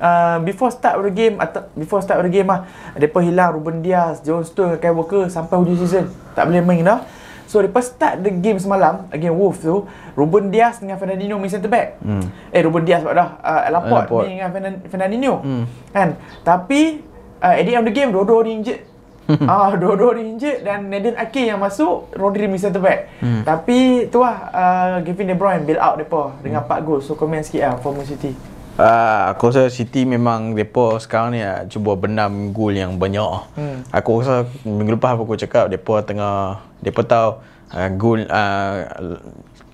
Uh, 0.01 0.41
Before 0.41 0.73
start 0.73 0.97
of 0.97 1.05
the 1.05 1.13
game 1.13 1.37
atau 1.37 1.69
Before 1.77 2.01
start 2.01 2.17
of 2.17 2.25
the 2.25 2.33
game 2.33 2.49
lah 2.49 2.65
Mereka 2.97 3.21
hilang 3.21 3.53
Ruben 3.53 3.85
Dias, 3.85 4.25
John 4.25 4.41
Stones, 4.41 4.81
Kyle 4.81 4.97
Walker 4.97 5.29
Sampai 5.29 5.61
hujung 5.61 5.77
season. 5.77 6.09
Tak 6.33 6.49
boleh 6.49 6.65
main 6.65 6.81
dah 6.81 7.05
So 7.45 7.61
mereka 7.61 7.85
start 7.85 8.25
the 8.25 8.33
game 8.33 8.57
semalam 8.57 9.05
Against 9.13 9.37
Wolves 9.37 9.61
tu 9.61 9.85
Ruben 10.17 10.49
Dias 10.49 10.81
dengan 10.81 10.97
Fernandinho 10.97 11.37
main 11.37 11.53
centre 11.53 11.69
back. 11.69 12.01
Hmm. 12.01 12.25
Eh 12.49 12.61
Ruben 12.65 12.81
Dias 12.81 13.05
sebab 13.05 13.13
dah 13.13 13.29
uh, 13.45 13.61
Laporte, 13.69 14.25
main 14.25 14.41
dengan 14.41 14.49
Fernan- 14.49 14.81
Fernandinho. 14.89 15.33
Hmm. 15.37 15.63
Kan? 15.93 16.17
Tapi 16.41 16.97
uh, 17.37 17.53
At 17.53 17.61
the 17.61 17.77
end 17.77 17.81
of 17.81 17.85
the 17.85 17.93
game 17.93 18.09
Dua-dua 18.09 18.41
ni 18.41 18.57
injured 18.57 18.92
ah, 19.51 19.71
dua-dua 19.79 20.19
ni 20.19 20.35
injured 20.35 20.67
dan 20.67 20.91
Nathan 20.91 21.15
Ake 21.15 21.47
yang 21.47 21.59
masuk 21.63 22.11
Rodri 22.15 22.47
miss 22.47 22.63
center 22.63 22.83
back. 22.83 23.07
Hmm. 23.23 23.41
Tapi 23.47 24.09
tu 24.11 24.19
lah 24.19 24.37
uh, 24.51 24.95
Kevin 25.03 25.31
De 25.31 25.35
Bruyne 25.35 25.63
build 25.63 25.79
out 25.79 25.95
depa 25.95 26.35
dengan 26.43 26.67
4 26.67 26.83
gol. 26.83 26.99
So 26.99 27.15
komen 27.15 27.43
sikit 27.43 27.61
lah 27.63 27.75
for 27.79 27.95
Man 27.95 28.03
City. 28.03 28.35
Uh, 28.73 29.29
aku 29.29 29.53
rasa 29.53 29.69
City 29.69 30.01
memang 30.01 30.57
depa 30.57 30.97
sekarang 30.97 31.37
ni 31.37 31.45
uh, 31.45 31.63
cuba 31.69 31.95
benam 31.95 32.51
gol 32.51 32.73
yang 32.75 32.99
banyak. 32.99 33.53
Hmm. 33.55 33.85
Aku 33.93 34.19
rasa 34.19 34.49
minggu 34.67 34.99
lepas 34.99 35.15
aku 35.15 35.39
cakap 35.39 35.71
depa 35.71 36.03
tengah 36.03 36.59
depa 36.83 37.01
tahu 37.05 37.29
uh, 37.71 37.89
gol 37.95 38.25
uh, 38.27 38.75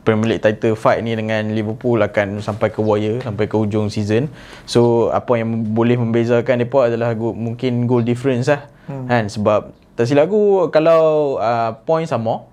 Premier 0.09 0.25
League 0.25 0.41
title 0.41 0.73
fight 0.73 1.05
ni 1.05 1.13
dengan 1.13 1.53
Liverpool 1.53 2.01
akan 2.01 2.41
sampai 2.41 2.73
ke 2.73 2.81
wire 2.81 3.21
sampai 3.21 3.45
ke 3.45 3.53
hujung 3.53 3.93
season. 3.93 4.25
So 4.65 5.13
apa 5.13 5.37
yang 5.37 5.69
boleh 5.77 6.01
membezakan 6.01 6.65
depa 6.65 6.89
adalah 6.89 7.13
go, 7.13 7.37
mungkin 7.37 7.85
goal 7.85 8.01
difference 8.01 8.49
lah. 8.49 8.65
Hmm. 8.89 9.05
Kan 9.05 9.29
sebab 9.29 9.69
tak 9.93 10.09
silap 10.09 10.25
aku 10.25 10.73
kalau 10.73 11.37
uh, 11.37 11.77
point 11.85 12.09
sama 12.09 12.49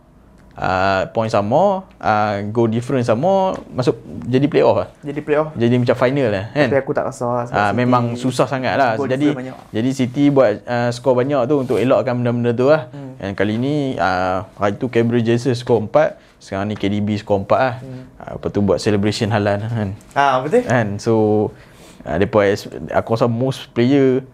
uh, 0.56 1.08
point 1.12 1.32
sama 1.32 1.84
uh, 2.00 2.36
goal 2.52 2.68
difference 2.68 3.08
sama 3.08 3.56
masuk 3.72 3.96
jadi 4.28 4.44
playoff 4.48 4.76
lah. 4.84 4.88
Jadi 5.00 5.20
playoff. 5.25 5.52
Jadi 5.56 5.75
macam 5.80 5.96
final 5.96 6.28
lah 6.32 6.44
kan. 6.52 6.68
Tapi 6.68 6.80
aku 6.80 6.92
tak 6.92 7.04
rasa 7.08 7.25
lah 7.25 7.44
Ah 7.48 7.70
City 7.72 7.78
memang 7.80 8.04
susah 8.16 8.46
sangat 8.48 8.75
lah. 8.76 9.00
Jadi 9.00 9.32
banyak. 9.32 9.54
jadi 9.72 9.90
City 9.96 10.28
buat 10.32 10.60
uh, 10.64 10.90
skor 10.92 11.16
banyak 11.16 11.40
tu 11.48 11.54
untuk 11.62 11.76
elakkan 11.80 12.20
benda-benda 12.20 12.52
tu 12.52 12.66
lah. 12.68 12.88
Hmm. 12.90 13.14
Dan 13.16 13.32
kali 13.32 13.56
ni 13.56 13.75
uh, 13.96 14.44
hari 14.60 14.76
tu 14.76 14.92
Gabriel 14.92 15.25
Jesus 15.25 15.64
skor 15.64 15.80
4, 15.88 16.25
sekarang 16.38 16.71
ni 16.71 16.76
KDB 16.76 17.16
skor 17.21 17.43
4 17.43 17.52
lah. 17.57 17.75
Hmm. 17.81 18.02
Uh, 18.21 18.31
lepas 18.37 18.49
tu 18.52 18.61
buat 18.62 18.78
celebration 18.78 19.28
halan 19.33 19.59
kan. 19.62 19.90
Ah 20.12 20.40
betul. 20.45 20.62
Kan 20.64 21.00
so 21.00 21.14
uh, 22.05 22.16
depa 22.16 22.45
aku 22.93 23.09
rasa 23.16 23.26
most 23.26 23.73
player 23.73 24.25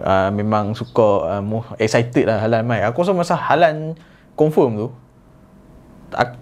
uh, 0.00 0.30
memang 0.30 0.72
suka 0.78 1.38
uh, 1.38 1.42
most 1.42 1.70
excited 1.82 2.24
lah 2.26 2.38
halan 2.42 2.62
mai. 2.66 2.82
Aku 2.86 3.02
rasa 3.02 3.12
masa 3.12 3.34
halan 3.34 3.98
confirm 4.38 4.70
tu 4.78 4.88
aku, 6.14 6.36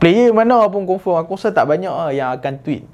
player 0.00 0.32
mana 0.32 0.64
pun 0.72 0.88
confirm 0.88 1.20
aku 1.20 1.36
rasa 1.36 1.52
tak 1.52 1.68
banyak 1.68 1.92
lah 1.92 2.10
yang 2.10 2.32
akan 2.32 2.56
tweet 2.64 2.88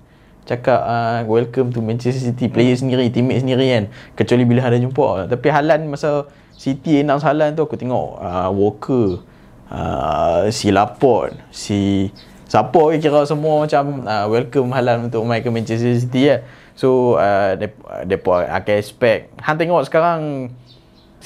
cakap 0.47 0.79
uh, 0.83 1.27
welcome 1.27 1.75
to 1.75 1.83
Manchester 1.83 2.23
City 2.23 2.47
player 2.47 2.75
sendiri 2.79 3.11
teammate 3.11 3.43
sendiri 3.43 3.67
kan 3.67 3.85
kecuali 4.15 4.43
bila 4.47 4.63
ada 4.67 4.79
jumpa 4.79 5.27
tapi 5.27 5.47
Halan 5.51 5.91
masa 5.91 6.31
City 6.55 7.03
announce 7.03 7.27
Halan 7.27 7.59
tu 7.59 7.67
aku 7.67 7.75
tengok 7.75 8.23
uh, 8.23 8.51
Walker 8.55 9.23
uh, 9.71 10.47
si 10.53 10.71
Laporte 10.75 11.39
si 11.51 12.11
siapa 12.47 12.79
ke 12.95 13.03
kira 13.03 13.27
semua 13.27 13.67
macam 13.67 14.07
uh, 14.07 14.27
welcome 14.31 14.71
Halan 14.71 15.11
untuk 15.11 15.27
main 15.27 15.43
ke 15.43 15.51
Manchester 15.51 15.99
City 15.99 16.31
lah 16.31 16.41
so 16.79 17.19
uh, 17.19 17.59
mereka 18.07 18.47
akan 18.47 18.75
expect 18.79 19.35
Han 19.43 19.59
tengok 19.59 19.83
sekarang 19.89 20.51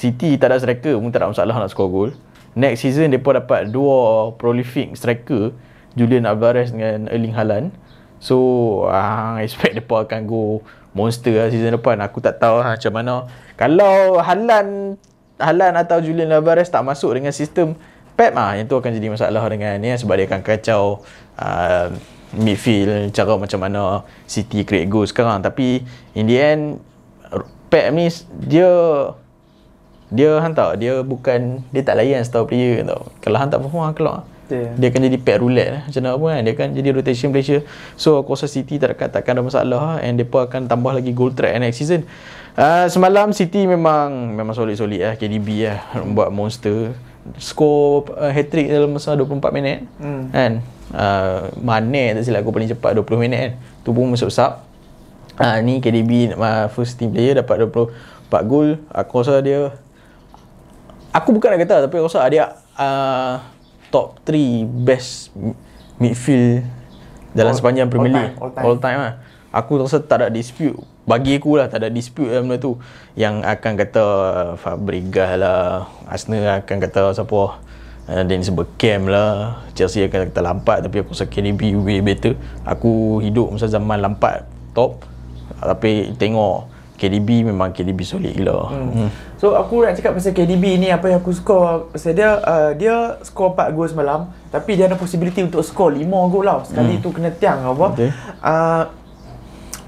City 0.01 0.33
tak 0.41 0.49
ada 0.49 0.57
striker 0.57 0.97
pun 0.97 1.13
tak 1.13 1.21
ada 1.21 1.29
masalah 1.29 1.55
nak 1.61 1.69
score 1.69 1.91
gol. 1.93 2.09
Next 2.57 2.81
season 2.81 3.13
mereka 3.13 3.37
dapat 3.37 3.69
dua 3.69 4.31
prolific 4.33 4.97
striker 4.97 5.53
Julian 5.93 6.25
Alvarez 6.25 6.73
dengan 6.73 7.05
Erling 7.11 7.37
Haaland. 7.37 7.69
So 8.17 8.37
ah 8.89 9.37
expect 9.45 9.77
mereka 9.77 10.09
akan 10.09 10.25
go 10.25 10.65
monster 10.97 11.37
lah 11.37 11.53
season 11.53 11.77
depan. 11.77 12.01
Aku 12.01 12.17
tak 12.17 12.41
tahu 12.41 12.65
lah 12.65 12.73
macam 12.73 12.91
mana. 12.97 13.29
Kalau 13.61 14.17
Haaland 14.17 14.97
Haaland 15.37 15.75
atau 15.77 16.01
Julian 16.01 16.33
Alvarez 16.33 16.73
tak 16.73 16.81
masuk 16.81 17.13
dengan 17.13 17.29
sistem 17.29 17.77
Pep 18.21 18.37
ah 18.37 18.53
yang 18.53 18.69
tu 18.69 18.77
akan 18.77 18.93
jadi 18.93 19.09
masalah 19.09 19.41
dengan 19.49 19.81
ni 19.81 19.89
sebab 19.97 20.13
dia 20.13 20.29
akan 20.29 20.41
kacau 20.45 21.01
uh, 21.41 21.89
midfield 22.37 23.09
cara 23.09 23.33
macam 23.33 23.57
mana 23.57 24.05
City 24.29 24.61
create 24.61 24.85
goal 24.85 25.09
sekarang 25.09 25.41
tapi 25.41 25.81
in 26.13 26.29
the 26.29 26.37
end 26.37 26.77
Pep 27.73 27.89
ni 27.89 28.13
dia 28.45 28.69
dia 30.11 30.43
hantar 30.43 30.75
dia 30.75 30.99
bukan 31.01 31.63
dia 31.71 31.81
tak 31.87 31.95
layan 31.97 32.19
star 32.27 32.43
player 32.43 32.83
tau. 32.83 33.07
Kalau 33.23 33.39
hang 33.39 33.47
tak 33.47 33.63
perform 33.63 33.87
hang 33.87 33.95
keluar. 33.95 34.19
Yeah. 34.51 34.75
Dia 34.75 34.91
akan 34.91 35.01
jadi 35.07 35.17
pack 35.23 35.37
roulette 35.39 35.71
lah. 35.71 35.81
Macam 35.87 36.01
mana 36.03 36.19
pun 36.19 36.27
kan. 36.27 36.41
Dia 36.43 36.51
akan 36.51 36.67
jadi 36.75 36.89
rotation 36.91 37.29
Malaysia. 37.31 37.57
So 37.95 38.19
aku 38.19 38.35
rasa 38.35 38.51
City 38.51 38.75
tak 38.75 38.99
akan, 38.99 39.07
takkan 39.07 39.39
ada 39.39 39.43
masalah 39.47 39.71
lah. 39.71 40.03
And 40.03 40.19
mereka 40.19 40.51
akan 40.51 40.67
tambah 40.67 40.91
lagi 40.91 41.15
goal 41.15 41.31
track 41.31 41.55
next 41.63 41.79
season. 41.79 42.03
Uh, 42.59 42.91
semalam 42.91 43.31
City 43.31 43.63
memang 43.63 44.35
memang 44.35 44.51
solid-solid 44.51 44.99
lah. 44.99 45.13
KDB 45.15 45.71
lah. 45.71 45.79
Buat 46.11 46.35
monster. 46.35 46.91
Skor 47.37 48.09
uh, 48.11 48.29
hat-trick 48.29 48.67
dalam 48.67 48.91
masa 48.91 49.13
24 49.13 49.29
minit. 49.51 49.85
Hmm. 49.97 50.29
Kan. 50.29 50.51
Uh, 50.91 51.47
Mane 51.57 52.17
tak 52.17 52.25
silap 52.25 52.41
aku 52.41 52.51
paling 52.51 52.67
cepat 52.67 52.91
20 52.93 53.15
minit 53.17 53.39
kan. 53.39 53.51
Tu 53.81 53.89
pun 53.89 54.05
masuk 54.05 54.29
sub. 54.29 54.61
Uh, 55.37 55.57
ni 55.59 55.79
KDB 55.79 56.33
uh, 56.33 56.67
first 56.67 56.97
team 56.97 57.09
player 57.09 57.37
dapat 57.37 57.65
24 57.65 57.89
gol. 58.43 58.77
Aku 58.89 59.21
rasa 59.21 59.39
dia 59.39 59.71
Aku 61.11 61.35
bukan 61.35 61.51
nak 61.51 61.59
kata 61.61 61.83
tapi 61.83 61.99
aku 61.99 62.07
rasa 62.07 62.23
dia 62.25 62.55
uh, 62.73 63.43
top 63.91 64.23
3 64.23 64.63
best 64.63 65.27
mi- 65.35 65.57
midfield 65.99 66.63
dalam 67.31 67.51
All- 67.51 67.59
sepanjang 67.59 67.87
Premier 67.87 68.07
all 68.07 68.15
League 68.15 68.31
time, 68.31 68.39
all 68.39 68.51
time. 68.51 68.63
all 68.63 68.77
time 68.79 68.99
lah. 68.99 69.13
Aku 69.51 69.83
rasa 69.83 69.99
tak 69.99 70.23
ada 70.23 70.27
dispute. 70.31 70.79
Bagi 71.03 71.35
aku 71.35 71.59
lah 71.59 71.67
tak 71.67 71.83
ada 71.83 71.89
dispute 71.91 72.31
dalam 72.31 72.47
benda 72.47 72.63
tu. 72.63 72.79
Yang 73.19 73.43
akan 73.43 73.71
kata 73.75 74.03
uh, 74.03 74.51
Fabregas 74.55 75.35
lah, 75.35 75.91
Arsenal 76.07 76.63
akan 76.63 76.77
kata 76.79 77.11
siapa 77.11 77.59
uh, 78.07 78.23
Dennis 78.23 78.47
Bergkamp 78.47 79.11
lah, 79.11 79.59
Chelsea 79.75 80.07
akan 80.07 80.31
kata 80.31 80.39
Lampard 80.39 80.79
tapi 80.87 81.03
aku 81.03 81.11
rasa 81.11 81.27
KDB 81.27 81.75
way 81.75 81.99
better. 81.99 82.39
Aku 82.63 83.19
hidup 83.19 83.51
masa 83.51 83.67
zaman 83.67 83.99
Lampard 83.99 84.47
top 84.71 85.03
tapi 85.59 86.15
tengok 86.15 86.71
KDB 87.01 87.41
memang 87.49 87.73
KDB 87.73 88.05
solid 88.05 88.31
gila. 88.37 88.69
Hmm. 88.69 88.93
hmm. 88.93 89.09
So 89.41 89.57
aku 89.57 89.81
nak 89.81 89.97
cakap 89.97 90.13
pasal 90.13 90.37
KDB 90.37 90.77
ni 90.77 90.93
apa 90.93 91.09
yang 91.09 91.17
aku 91.17 91.33
score 91.33 91.89
pasal 91.89 92.13
dia 92.13 92.37
uh, 92.45 92.77
dia 92.77 93.17
score 93.25 93.57
4 93.57 93.73
gol 93.73 93.89
semalam 93.89 94.29
tapi 94.53 94.77
dia 94.77 94.85
ada 94.85 94.93
possibility 94.93 95.41
untuk 95.41 95.65
score 95.65 95.97
5 95.97 96.05
gol 96.29 96.45
tau. 96.45 96.61
Sekali 96.61 96.95
hmm. 96.95 97.01
tu 97.01 97.09
kena 97.09 97.33
tiang 97.33 97.65
apa. 97.65 97.87
Betul. 97.97 98.13
Uh, 98.37 98.83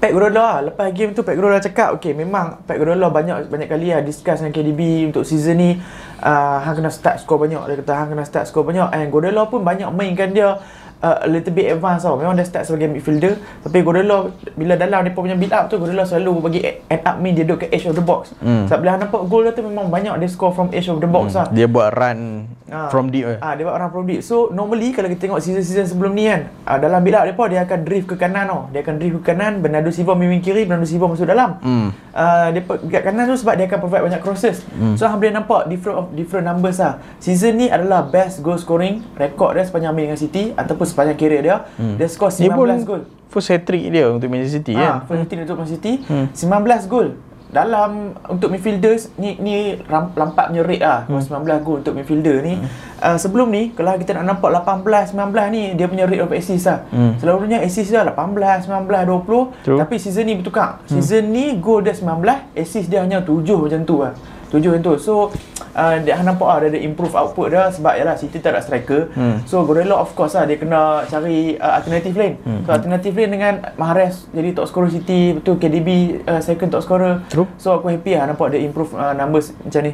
Pep 0.04 0.12
Guardiola 0.12 0.36
lah. 0.36 0.56
Lepas 0.68 0.92
game 0.92 1.16
tu 1.16 1.24
Pep 1.24 1.32
Guardiola 1.32 1.64
cakap 1.64 1.96
okay 1.96 2.12
memang 2.12 2.60
Pep 2.68 2.76
Guardiola 2.76 3.08
banyak 3.08 3.48
banyak 3.48 3.68
kali 3.72 3.88
lah 3.88 4.04
discuss 4.04 4.44
dengan 4.44 4.52
KDB 4.52 5.08
untuk 5.08 5.24
season 5.24 5.56
ni. 5.56 5.80
Uh, 6.20 6.60
hang 6.60 6.76
kena 6.76 6.92
start 6.92 7.24
score 7.24 7.40
banyak. 7.40 7.56
Dia 7.56 7.76
kata 7.80 7.92
hang 7.96 8.08
kena 8.12 8.28
start 8.28 8.44
score 8.44 8.68
banyak. 8.68 8.84
And 8.92 9.08
Guardiola 9.08 9.48
pun 9.48 9.64
banyak 9.64 9.88
mainkan 9.96 10.36
dia 10.36 10.60
uh, 11.04 11.20
a 11.20 11.28
little 11.28 11.52
bit 11.52 11.68
advance 11.68 12.08
tau. 12.08 12.16
Memang 12.16 12.32
dia 12.32 12.48
start 12.48 12.64
sebagai 12.64 12.88
midfielder 12.88 13.36
tapi 13.60 13.84
Guardiola 13.84 14.32
bila 14.56 14.80
dalam 14.80 15.04
dia 15.04 15.12
punya 15.12 15.36
build 15.36 15.52
up 15.52 15.68
tu 15.68 15.76
Guardiola 15.76 16.08
selalu 16.08 16.30
bagi 16.40 16.60
end 16.64 17.02
up 17.04 17.20
main 17.20 17.36
dia 17.36 17.44
duduk 17.44 17.68
ke 17.68 17.76
edge 17.76 17.84
of 17.84 17.92
the 17.92 18.04
box. 18.04 18.32
Hmm. 18.40 18.64
Sebab 18.64 18.78
bila 18.80 18.90
hang 18.96 19.02
nampak 19.04 19.20
gol 19.28 19.44
dia 19.44 19.52
tu 19.52 19.60
memang 19.60 19.92
banyak 19.92 20.16
dia 20.16 20.28
score 20.32 20.56
from 20.56 20.72
edge 20.72 20.88
of 20.88 20.96
the 21.04 21.10
box 21.10 21.36
lah. 21.36 21.52
Dia 21.52 21.68
buat 21.68 21.92
run 21.92 22.48
Ah. 22.74 22.88
from 22.88 23.12
deep 23.12 23.28
eh. 23.28 23.38
Ah, 23.38 23.54
dia 23.54 23.68
buat 23.68 23.76
orang 23.76 23.92
from 23.92 24.04
deep. 24.08 24.24
So 24.24 24.48
normally 24.50 24.90
kalau 24.90 25.06
kita 25.06 25.30
tengok 25.30 25.38
season-season 25.38 25.94
sebelum 25.94 26.16
ni 26.16 26.26
kan, 26.26 26.50
ah, 26.66 26.80
dalam 26.80 27.04
build 27.04 27.14
up 27.14 27.24
depa 27.28 27.44
dia 27.46 27.60
akan 27.62 27.78
drift 27.84 28.06
ke 28.10 28.16
kanan 28.16 28.50
tau. 28.50 28.60
Dia 28.74 28.80
akan 28.82 28.94
drift 28.98 29.20
ke 29.20 29.24
kanan, 29.30 29.62
Bernardo 29.62 29.92
Silva 29.92 30.18
mimpin 30.18 30.40
kiri, 30.40 30.64
Bernardo 30.66 30.88
Silva 30.88 31.12
masuk 31.12 31.28
dalam. 31.28 31.60
Hmm. 31.62 31.94
Uh, 32.14 32.48
dia 32.54 32.62
kat 32.64 33.02
kanan 33.10 33.26
tu 33.26 33.36
sebab 33.38 33.54
dia 33.58 33.66
akan 33.68 33.78
provide 33.84 34.02
banyak 34.06 34.22
crosses. 34.22 34.64
Hmm. 34.74 34.94
So 34.96 35.06
hang 35.06 35.20
boleh 35.20 35.34
nampak 35.34 35.66
different 35.68 35.96
of 35.98 36.06
different 36.16 36.46
numbers 36.48 36.80
lah. 36.80 36.98
Season 37.20 37.52
ni 37.54 37.68
adalah 37.68 38.06
best 38.06 38.40
goal 38.40 38.56
scoring 38.56 39.02
rekod 39.18 39.54
dia 39.54 39.66
sepanjang 39.66 39.92
main 39.92 40.10
dengan 40.10 40.18
City 40.18 40.50
ataupun 40.56 40.86
sepanjang 40.94 41.18
career 41.18 41.42
dia. 41.42 41.56
Hmm. 41.74 41.98
Dia 41.98 42.06
score 42.06 42.30
19 42.30 42.38
Dia 42.40 42.50
pun 42.52 42.66
gol. 42.84 43.02
first 43.26 43.50
hat-trick 43.50 43.84
dia 43.88 44.06
untuk 44.06 44.30
Manchester 44.30 44.62
City 44.62 44.72
Ah, 44.72 45.02
kan. 45.02 45.10
first 45.10 45.26
team 45.26 45.42
untuk 45.42 45.58
Man 45.58 45.66
City 45.66 45.92
Hmm. 46.00 46.26
19 46.30 46.86
gol. 46.86 47.08
Dalam 47.50 47.90
untuk 48.26 48.50
midfielders 48.50 49.14
ni 49.14 49.38
ni 49.38 49.54
ram, 49.84 50.10
lampak 50.12 50.50
punya 50.50 50.62
rate 50.62 50.82
lah. 50.82 51.06
Hmm. 51.06 51.22
19 51.22 51.62
gol 51.62 51.78
untuk 51.78 51.94
midfielder 51.94 52.42
ni. 52.42 52.54
Hmm. 52.56 52.66
Uh, 52.96 53.14
sebelum 53.14 53.46
ni 53.46 53.70
kalau 53.70 53.94
kita 53.94 54.10
nak 54.12 54.26
nampak 54.28 54.50
18 54.50 55.14
19 55.14 55.22
ni 55.50 55.62
dia 55.72 55.86
punya 55.86 56.02
rate 56.04 56.18
of 56.20 56.30
assist 56.30 56.66
lah. 56.66 56.82
Hmm. 56.88 57.14
Selalunya 57.16 57.58
assist 57.58 57.90
dia 57.90 58.02
18 58.02 58.66
19 58.66 59.06
20 59.06 59.54
True. 59.62 59.78
tapi 59.78 59.94
season 59.96 60.24
ni 60.24 60.34
bertukar. 60.34 60.82
Season 60.84 61.22
ni 61.24 61.54
gol 61.56 61.78
dia 61.80 61.94
19, 61.94 62.10
assist 62.54 62.86
dia 62.86 62.98
hanya 63.00 63.18
7 63.20 63.30
macam 63.60 63.80
tu 63.82 63.96
lah. 64.00 64.14
7 64.52 64.60
macam 64.72 64.82
tu. 64.82 64.94
So 65.00 65.14
uh, 65.78 65.96
dia 66.02 66.16
hang 66.16 66.26
nampak 66.28 66.46
lah 66.46 66.58
dia 66.64 66.68
ada 66.76 66.80
improve 66.82 67.14
output 67.16 67.52
dia 67.52 67.70
sebab 67.72 67.92
yalah 67.96 68.16
City 68.18 68.38
tak 68.42 68.56
ada 68.56 68.60
striker. 68.60 69.08
Hmm. 69.14 69.40
So 69.48 69.62
Guardiola 69.64 70.02
of 70.02 70.12
course 70.12 70.36
lah 70.36 70.44
dia 70.44 70.60
kena 70.60 71.04
cari 71.08 71.56
uh, 71.56 71.72
alternatif 71.78 72.12
lain. 72.14 72.36
Hmm. 72.44 72.62
So 72.66 72.70
alternatif 72.74 73.12
lain 73.14 73.30
dengan 73.32 73.54
Mahrez 73.80 74.26
jadi 74.30 74.52
top 74.52 74.66
scorer 74.68 74.90
City, 74.92 75.36
betul 75.38 75.56
KDB 75.56 76.20
uh, 76.28 76.40
second 76.44 76.68
top 76.74 76.82
scorer. 76.84 77.22
True. 77.32 77.48
So 77.56 77.76
aku 77.78 77.92
happy 77.92 78.18
lah 78.18 78.28
nampak 78.28 78.52
dia 78.52 78.60
improve 78.62 78.92
uh, 78.94 79.12
numbers 79.16 79.54
macam 79.62 79.82
ni. 79.88 79.92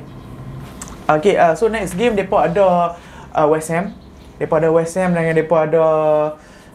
Okay, 1.11 1.35
uh, 1.35 1.59
so 1.59 1.66
next 1.66 1.99
game 1.99 2.14
depa 2.14 2.47
ada 2.47 2.95
uh, 3.35 3.47
West 3.50 3.66
Ham. 3.75 3.90
Depa 4.38 4.62
ada 4.62 4.71
West 4.71 4.95
Ham 4.95 5.11
dengan 5.11 5.35
depa 5.35 5.66
ada 5.66 5.85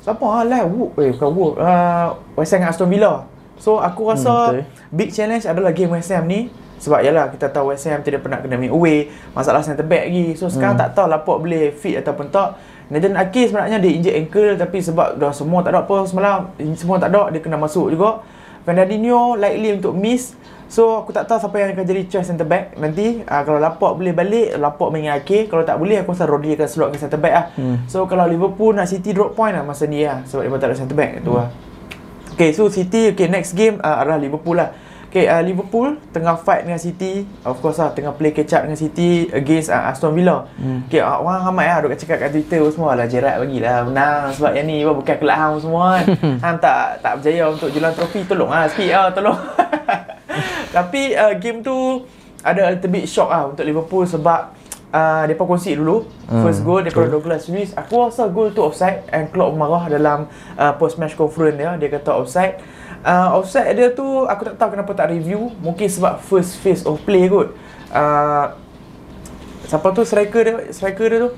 siapa 0.04 0.22
ah 0.28 0.44
lah? 0.44 0.68
Wood. 0.68 0.92
Eh 1.00 1.16
bukan 1.16 1.30
Wood. 1.32 1.54
Uh, 1.56 2.20
West 2.36 2.52
Ham 2.52 2.60
dengan 2.62 2.76
Aston 2.76 2.92
Villa. 2.92 3.24
So 3.56 3.80
aku 3.80 4.12
rasa 4.12 4.52
Hmm, 4.52 4.60
betul. 4.60 4.92
big 4.92 5.10
challenge 5.16 5.48
adalah 5.48 5.72
game 5.72 5.96
West 5.96 6.12
Ham 6.12 6.28
ni 6.28 6.52
sebab 6.78 7.00
yalah 7.02 7.32
kita 7.32 7.50
tahu 7.50 7.72
West 7.72 7.88
Ham 7.88 8.04
tidak 8.04 8.24
pernah 8.26 8.40
kena 8.44 8.60
main 8.60 8.72
away, 8.72 9.10
masalah 9.32 9.64
center 9.64 9.86
back 9.86 10.12
lagi. 10.12 10.36
So 10.36 10.52
sekarang 10.52 10.76
tak 10.76 10.96
tahu 10.96 11.08
Laporte 11.08 11.46
boleh 11.46 11.72
fit 11.76 12.00
ataupun 12.00 12.30
tak. 12.30 12.60
Nathan 12.86 13.18
Ake 13.18 13.50
sebenarnya 13.50 13.82
dia 13.82 13.92
injek 13.98 14.14
ankle 14.14 14.62
tapi 14.62 14.78
sebab 14.78 15.18
dah 15.18 15.34
semua 15.34 15.66
tak 15.66 15.74
ada 15.74 15.82
apa 15.82 16.06
semalam, 16.06 16.54
semua 16.78 17.02
tak 17.02 17.10
ada 17.10 17.34
dia 17.34 17.42
kena 17.42 17.58
masuk 17.58 17.90
juga. 17.90 18.22
Fernandinho 18.66 19.38
likely 19.38 19.78
untuk 19.78 19.94
miss. 19.94 20.34
So 20.66 20.98
aku 20.98 21.14
tak 21.14 21.30
tahu 21.30 21.38
siapa 21.38 21.56
yang 21.62 21.78
akan 21.78 21.86
jadi 21.86 22.02
choice 22.10 22.30
center 22.34 22.46
back 22.46 22.74
nanti. 22.82 23.22
Uh, 23.22 23.42
kalau 23.46 23.62
Laporte 23.62 24.02
boleh 24.02 24.14
balik, 24.18 24.58
Laporte 24.58 24.98
main 24.98 25.06
dengan 25.06 25.18
Ake. 25.22 25.46
Kalau 25.46 25.62
tak 25.62 25.78
boleh 25.78 26.02
aku 26.02 26.18
rasa 26.18 26.26
Rodri 26.26 26.58
akan 26.58 26.66
slot 26.66 26.90
ke 26.90 26.98
center 26.98 27.22
back 27.22 27.34
lah. 27.34 27.46
Hmm. 27.54 27.76
So 27.86 28.10
kalau 28.10 28.26
Liverpool 28.26 28.74
nak 28.74 28.90
City 28.90 29.14
drop 29.14 29.38
point 29.38 29.54
lah 29.54 29.62
masa 29.62 29.86
ni 29.86 30.02
lah 30.02 30.26
sebab 30.26 30.42
dia 30.46 30.58
tak 30.58 30.70
ada 30.74 30.78
center 30.78 30.98
back 30.98 31.22
tu 31.22 31.38
lah. 31.38 31.50
Okay, 32.36 32.52
so 32.52 32.68
City, 32.68 33.16
okay, 33.16 33.32
next 33.32 33.56
game 33.56 33.80
uh, 33.80 34.02
adalah 34.02 34.20
Liverpool 34.20 34.60
lah. 34.60 34.76
Okay, 35.16 35.32
uh, 35.32 35.40
Liverpool 35.40 35.96
tengah 36.12 36.36
fight 36.36 36.68
dengan 36.68 36.76
City. 36.76 37.24
Of 37.48 37.64
course 37.64 37.80
lah, 37.80 37.96
tengah 37.96 38.12
play 38.20 38.36
catch 38.36 38.52
up 38.52 38.68
dengan 38.68 38.76
City 38.76 39.32
against 39.32 39.72
uh, 39.72 39.88
Aston 39.88 40.12
Villa. 40.12 40.44
Hmm. 40.60 40.84
Okay, 40.92 41.00
uh, 41.00 41.24
orang 41.24 41.40
ramai 41.48 41.72
lah 41.72 41.88
duk 41.88 41.96
cakap 41.96 42.20
kat 42.20 42.36
Twitter 42.36 42.60
semua 42.68 43.00
lah. 43.00 43.08
Gerrard 43.08 43.48
bagilah 43.48 43.88
menang 43.88 44.36
sebab 44.36 44.52
yang 44.60 44.68
ni 44.68 44.84
bukan 44.84 45.16
kelak 45.16 45.40
hang 45.40 45.56
semua 45.64 46.04
kan. 46.04 46.06
hang 46.44 46.58
tak 46.60 47.00
tak 47.00 47.14
berjaya 47.24 47.48
untuk 47.48 47.72
jualan 47.72 47.96
trofi, 47.96 48.28
tolong 48.28 48.52
lah 48.52 48.68
sikit 48.68 48.92
lah, 48.92 49.08
tolong. 49.16 49.40
Tapi 50.76 51.02
uh, 51.16 51.34
game 51.40 51.64
tu 51.64 52.04
ada 52.44 52.62
a 52.68 52.72
little 52.76 52.92
bit 52.92 53.08
shock 53.08 53.32
lah 53.32 53.48
untuk 53.48 53.64
Liverpool 53.64 54.04
sebab 54.04 54.52
uh, 54.96 55.44
concede 55.44 55.76
dulu. 55.84 56.08
Hmm, 56.32 56.42
first 56.48 56.64
goal 56.64 56.80
daripada 56.80 57.12
Douglas 57.12 57.52
Luiz. 57.52 57.76
Aku 57.76 58.08
rasa 58.08 58.32
goal 58.32 58.56
tu 58.56 58.64
offside 58.64 59.04
and 59.12 59.28
Klopp 59.36 59.60
marah 59.60 59.92
dalam 59.92 60.32
uh, 60.56 60.74
post 60.80 60.96
match 60.96 61.20
conference 61.20 61.60
dia. 61.60 61.76
Dia 61.76 61.90
kata 61.92 62.16
offside. 62.16 62.64
Uh, 63.04 63.36
offside 63.38 63.76
dia 63.76 63.92
tu 63.92 64.24
aku 64.26 64.48
tak 64.48 64.56
tahu 64.56 64.70
kenapa 64.80 64.92
tak 64.96 65.12
review. 65.12 65.52
Mungkin 65.60 65.92
sebab 65.92 66.24
first 66.24 66.56
phase 66.64 66.88
of 66.88 67.04
play 67.04 67.28
kot. 67.28 67.52
Uh, 67.92 68.56
siapa 69.68 69.92
tu? 69.92 70.08
Striker 70.08 70.42
dia 70.42 70.56
striker 70.72 71.08
dia 71.12 71.20
tu? 71.28 71.32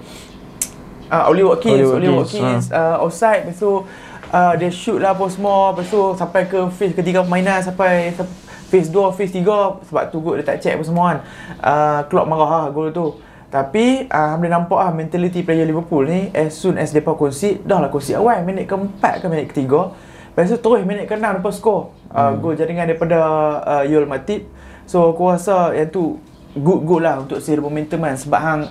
Uh, 1.07 1.31
Oli 1.31 1.43
Watkins. 1.43 1.87
Oli 1.89 2.07
Watkins, 2.11 2.69
uh, 2.69 3.01
offside. 3.01 3.47
Lepas 3.49 3.59
tu 3.59 3.83
uh, 4.31 4.53
dia 4.55 4.69
shoot 4.71 5.01
lah 5.01 5.11
apa 5.17 5.25
semua. 5.27 5.73
Lepas 5.73 5.89
tu 5.89 5.99
sampai 6.15 6.45
ke 6.45 6.59
phase 6.71 6.93
ketiga 6.95 7.25
permainan 7.25 7.59
sampai 7.63 8.11
se- 8.15 8.45
phase 8.67 8.91
2 8.91 9.15
phase 9.15 9.31
3 9.31 9.87
sebab 9.87 10.03
tu 10.11 10.19
good 10.19 10.43
dia 10.43 10.51
tak 10.51 10.59
check 10.59 10.75
apa 10.75 10.83
semua 10.83 11.05
kan. 11.15 11.19
Uh, 11.63 11.99
Klopp 12.11 12.27
marah 12.27 12.67
lah 12.67 12.71
gol 12.71 12.91
tu 12.91 13.15
tapi 13.57 14.05
uh, 14.05 14.37
boleh 14.37 14.53
nampak 14.53 14.77
lah 14.77 14.93
mentality 14.93 15.41
player 15.41 15.65
Liverpool 15.65 16.05
ni 16.05 16.29
as 16.29 16.53
soon 16.53 16.77
as 16.77 16.93
mereka 16.93 17.17
concede 17.17 17.65
dah 17.65 17.81
lah 17.81 17.89
concede 17.89 18.21
awal 18.21 18.37
minit 18.45 18.69
keempat 18.69 19.17
ke 19.17 19.25
minit 19.25 19.49
ketiga 19.49 19.97
lepas 20.37 20.53
tu 20.53 20.61
terus 20.61 20.85
minit 20.85 21.09
ke-6 21.09 21.25
mereka 21.25 21.49
score 21.49 21.89
uh, 22.13 22.29
Hmm. 22.29 22.37
gol 22.37 22.53
jaringan 22.53 22.85
daripada 22.85 23.17
uh, 23.65 23.83
Yul 23.83 24.05
Matip 24.05 24.45
so 24.85 25.09
aku 25.09 25.33
rasa 25.33 25.73
yang 25.73 25.89
tu 25.89 26.21
good 26.53 26.85
goal 26.85 27.01
lah 27.01 27.17
untuk 27.17 27.41
save 27.41 27.57
momentum 27.57 28.05
kan 28.05 28.13
sebab 28.13 28.39
hang 28.39 28.61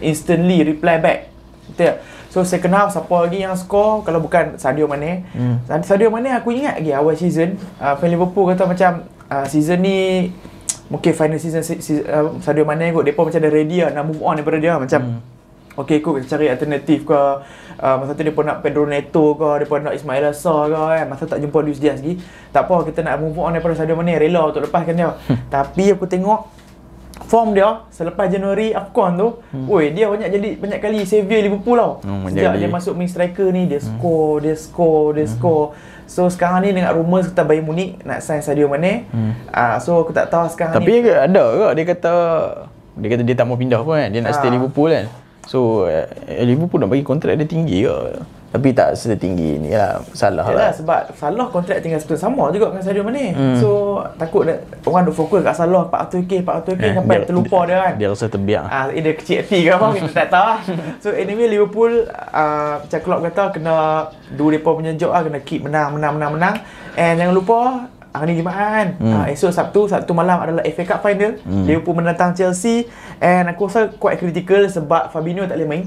instantly 0.00 0.64
reply 0.64 0.96
back 0.96 1.28
Betul 1.68 1.84
tak? 1.92 1.96
So 2.32 2.40
second 2.48 2.72
half 2.72 2.88
siapa 2.96 3.12
lagi 3.12 3.44
yang 3.44 3.52
score 3.52 4.00
kalau 4.08 4.16
bukan 4.16 4.56
Sadio 4.56 4.88
Mane. 4.88 5.28
Hmm. 5.36 5.60
Sadio 5.84 6.08
Mane 6.08 6.32
aku 6.32 6.48
ingat 6.48 6.80
lagi 6.80 6.92
awal 6.96 7.12
season 7.12 7.60
uh, 7.76 7.92
fan 8.00 8.08
Liverpool 8.08 8.48
kata 8.48 8.64
macam 8.64 9.04
uh, 9.28 9.44
season 9.44 9.84
ni 9.84 10.32
mungkin 10.92 11.12
final 11.16 11.40
season 11.40 11.64
si, 11.64 12.04
uh, 12.04 12.36
Sadio 12.44 12.68
Mane 12.68 12.92
kot 12.92 13.08
depa 13.08 13.24
macam 13.24 13.40
dah 13.40 13.48
ready 13.48 13.80
lah 13.80 13.96
nak 13.96 14.04
move 14.12 14.20
on 14.20 14.36
daripada 14.36 14.60
dia 14.60 14.76
macam 14.76 15.00
hmm. 15.00 15.20
Okay, 15.72 16.04
aku 16.04 16.20
cari 16.20 16.52
alternatif 16.52 17.08
ke 17.08 17.16
uh, 17.16 17.96
Masa 17.96 18.12
tu 18.12 18.20
dia 18.20 18.34
pun 18.36 18.44
nak 18.44 18.60
Pedro 18.60 18.84
Neto 18.84 19.32
ke 19.32 19.64
Dia 19.64 19.64
pun 19.64 19.80
nak 19.80 19.96
Ismail 19.96 20.28
Assar 20.28 20.68
ke 20.68 20.76
kan 20.76 21.06
Masa 21.08 21.24
tak 21.24 21.40
jumpa 21.40 21.64
Luis 21.64 21.80
Diaz 21.80 22.04
lagi. 22.04 22.20
Tak 22.52 22.68
apa, 22.68 22.84
kita 22.84 23.00
nak 23.00 23.24
move 23.24 23.40
on 23.40 23.56
daripada 23.56 23.72
Sadio 23.80 23.96
Mane. 23.96 24.20
Rela 24.20 24.52
untuk 24.52 24.68
lepaskan 24.68 24.92
dia. 24.92 25.16
Tapi 25.54 25.96
aku 25.96 26.04
tengok 26.04 26.44
Form 27.24 27.56
dia 27.56 27.88
Selepas 27.88 28.28
Januari 28.28 28.76
AFCON 28.76 29.10
tu 29.16 29.28
hmm. 29.56 29.66
Oi, 29.72 29.84
dia 29.96 30.12
banyak 30.12 30.28
jadi 30.28 30.48
Banyak 30.60 30.78
kali 30.84 30.98
savior 31.08 31.40
Liverpool 31.40 31.80
tau. 31.80 31.92
Hmm, 32.04 32.28
Sejak 32.28 32.52
dia 32.60 32.68
masuk 32.68 32.92
main 32.92 33.08
striker 33.08 33.48
ni 33.48 33.64
Dia 33.64 33.80
score 33.80 34.44
Dia 34.44 34.52
score 34.60 35.16
Dia 35.16 35.24
score 35.24 35.72
So 36.12 36.28
sekarang 36.28 36.60
ni 36.60 36.76
dengan 36.76 36.92
rumours 36.92 37.32
kata 37.32 37.40
Bayern 37.40 37.64
Munich 37.64 37.96
nak 38.04 38.20
sign 38.20 38.44
Sadio 38.44 38.68
Mane. 38.68 39.08
Hmm. 39.08 39.32
Uh, 39.48 39.80
so 39.80 39.96
aku 39.96 40.12
tak 40.12 40.28
tahu 40.28 40.44
sekarang 40.52 40.76
Tapi 40.76 41.00
ni. 41.00 41.08
ada 41.08 41.44
ke 41.48 41.66
dia 41.72 41.84
kata 41.88 42.12
Dia 42.92 43.08
kata 43.08 43.22
dia 43.24 43.32
tak 43.32 43.46
mau 43.48 43.56
pindah 43.56 43.80
pun 43.80 43.96
kan. 43.96 44.12
Dia 44.12 44.20
nak 44.20 44.30
Ah. 44.30 44.36
stay 44.36 44.52
Liverpool 44.52 44.92
kan. 44.92 45.08
So 45.48 45.88
uh, 45.88 46.04
Liverpool 46.44 46.84
nak 46.84 46.92
bagi 46.92 47.00
kontrak 47.00 47.32
dia 47.32 47.48
tinggi 47.48 47.88
ke. 47.88 47.96
Tapi 48.52 48.68
tak 48.76 48.92
setinggi 49.00 49.64
ni 49.64 49.72
lah. 49.72 50.04
Salah 50.12 50.44
Yalah, 50.44 50.68
lah. 50.68 50.72
sebab 50.76 51.00
Salah 51.16 51.48
kontrak 51.48 51.80
tinggal 51.80 51.96
setahun 51.96 52.20
sama 52.20 52.52
juga 52.52 52.68
dengan 52.68 52.84
Sadio 52.84 53.00
Mane. 53.00 53.32
Hmm. 53.32 53.56
So 53.56 53.68
takut 54.20 54.44
nak, 54.44 54.60
orang 54.84 55.08
duk 55.08 55.16
fokus 55.16 55.40
kat 55.40 55.56
Salah 55.56 55.88
400k 55.88 56.44
400k 56.44 56.82
Eh, 56.84 56.92
sampai 56.92 57.24
terlupa 57.24 57.64
dia 57.64 57.76
kan. 57.80 57.92
Dia 57.96 58.08
rasa 58.12 58.28
terbiak. 58.28 58.64
Ah, 58.68 58.92
eh, 58.92 59.00
dia 59.00 59.16
kecil 59.16 59.40
hati 59.40 59.58
ke 59.64 59.70
apa 59.72 59.86
kita 59.96 60.12
tak 60.12 60.28
tahu 60.28 60.44
lah. 60.44 60.60
So 61.00 61.08
anyway 61.16 61.48
Liverpool 61.48 62.04
uh, 62.12 62.84
macam 62.84 63.00
Klopp 63.00 63.20
kata 63.32 63.44
kena 63.56 63.74
do 64.36 64.52
depa 64.52 64.70
punya 64.76 64.92
job 65.00 65.16
lah 65.16 65.24
kena 65.24 65.40
keep 65.40 65.64
menang 65.64 65.96
menang 65.96 66.20
menang 66.20 66.30
menang. 66.36 66.54
And 66.92 67.16
jangan 67.16 67.32
lupa 67.32 67.88
hari 68.12 68.36
ni 68.36 68.44
Jumaat 68.44 68.60
kan. 68.60 68.88
Hmm. 69.00 69.12
Uh, 69.16 69.26
esok 69.32 69.48
Sabtu 69.48 69.88
Sabtu 69.88 70.12
malam 70.12 70.36
adalah 70.36 70.60
FA 70.68 70.84
Cup 70.84 71.00
final. 71.00 71.40
Hmm. 71.40 71.64
Liverpool 71.64 71.96
menentang 71.96 72.36
Chelsea 72.36 72.84
and 73.16 73.48
aku 73.48 73.64
rasa 73.64 73.88
quite 73.96 74.20
critical 74.20 74.68
sebab 74.68 75.08
Fabinho 75.08 75.48
tak 75.48 75.56
boleh 75.56 75.68
main. 75.72 75.84